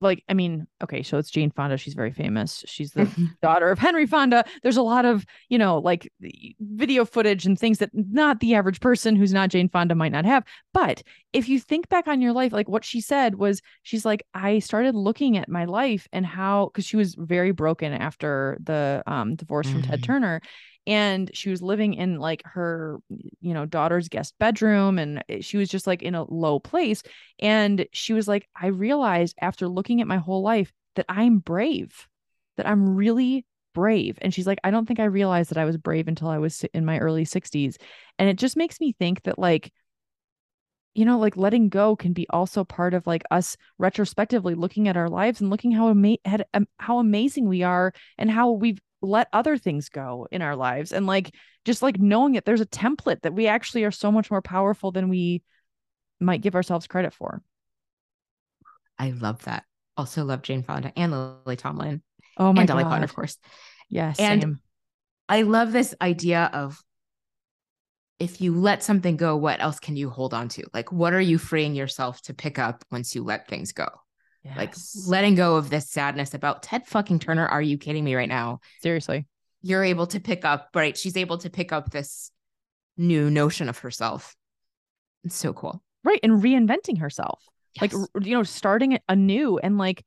[0.00, 1.76] like i mean okay so it's jane fonda.
[1.76, 2.64] She's very famous.
[2.66, 3.08] She's the
[3.42, 4.44] daughter of henry fonda.
[4.62, 6.10] There's a lot of you know like
[6.60, 10.24] video footage and things that not the average person who's not jane fonda might not
[10.24, 10.44] have.
[10.72, 14.22] But if you think back on your life like what she said was she's like
[14.34, 19.02] i started looking at my life and how because she was very broken after the
[19.06, 20.04] um, divorce from ted Mhm.
[20.04, 20.40] turner
[20.86, 22.98] and she was living in like her
[23.40, 27.02] you know daughter's guest bedroom and eh, she was just like in a low place
[27.38, 32.08] and she was like i realized after looking at my whole life that i'm brave
[32.56, 35.76] that i'm really brave and she's like i don't think i realized that i was
[35.76, 37.78] brave until i was in my early 60s
[38.18, 39.72] and it just makes me think that like
[40.94, 44.96] you know like letting go can be also part of like us retrospectively looking at
[44.96, 46.16] our lives and looking how ama-
[46.78, 51.06] how amazing we are and how we've let other things go in our lives and
[51.06, 51.34] like
[51.64, 54.92] just like knowing that there's a template that we actually are so much more powerful
[54.92, 55.42] than we
[56.20, 57.42] might give ourselves credit for
[58.98, 59.64] I love that.
[59.96, 62.02] Also love Jane Fonda and Lily Tomlin
[62.36, 63.38] oh my and Dolly god Parton, of course.
[63.88, 64.58] yes And-
[65.28, 66.82] I love this idea of
[68.18, 70.64] if you let something go, what else can you hold on to?
[70.74, 73.86] Like, what are you freeing yourself to pick up once you let things go?
[74.56, 74.74] Like,
[75.06, 77.46] letting go of this sadness about Ted fucking Turner.
[77.46, 78.60] Are you kidding me right now?
[78.82, 79.26] seriously
[79.62, 80.96] You're able to pick up, right?
[80.96, 82.30] She's able to pick up this
[82.96, 84.34] new notion of herself.
[85.24, 85.82] It's so cool.
[86.04, 87.44] right and reinventing herself
[87.80, 88.08] like Yes.
[88.14, 90.04] r- you know starting it anew and like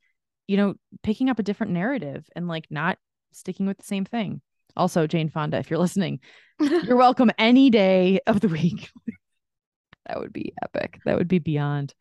[0.48, 0.74] you know
[1.04, 2.98] picking up a different narrative and like not
[3.32, 4.42] sticking with the same thing
[4.76, 6.20] also jane fonda if you're listening
[6.60, 8.90] you're welcome any day of the week
[10.08, 11.94] that would be epic that would be beyond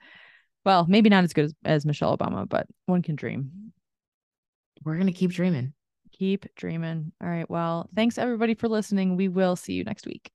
[0.64, 3.72] well maybe not as good as, as michelle obama but one can dream.
[4.84, 5.74] We're going to keep dreaming.
[6.10, 7.12] keep dreaming.
[7.22, 9.16] All right well thanks everybody for listening.
[9.16, 10.30] We will see you next week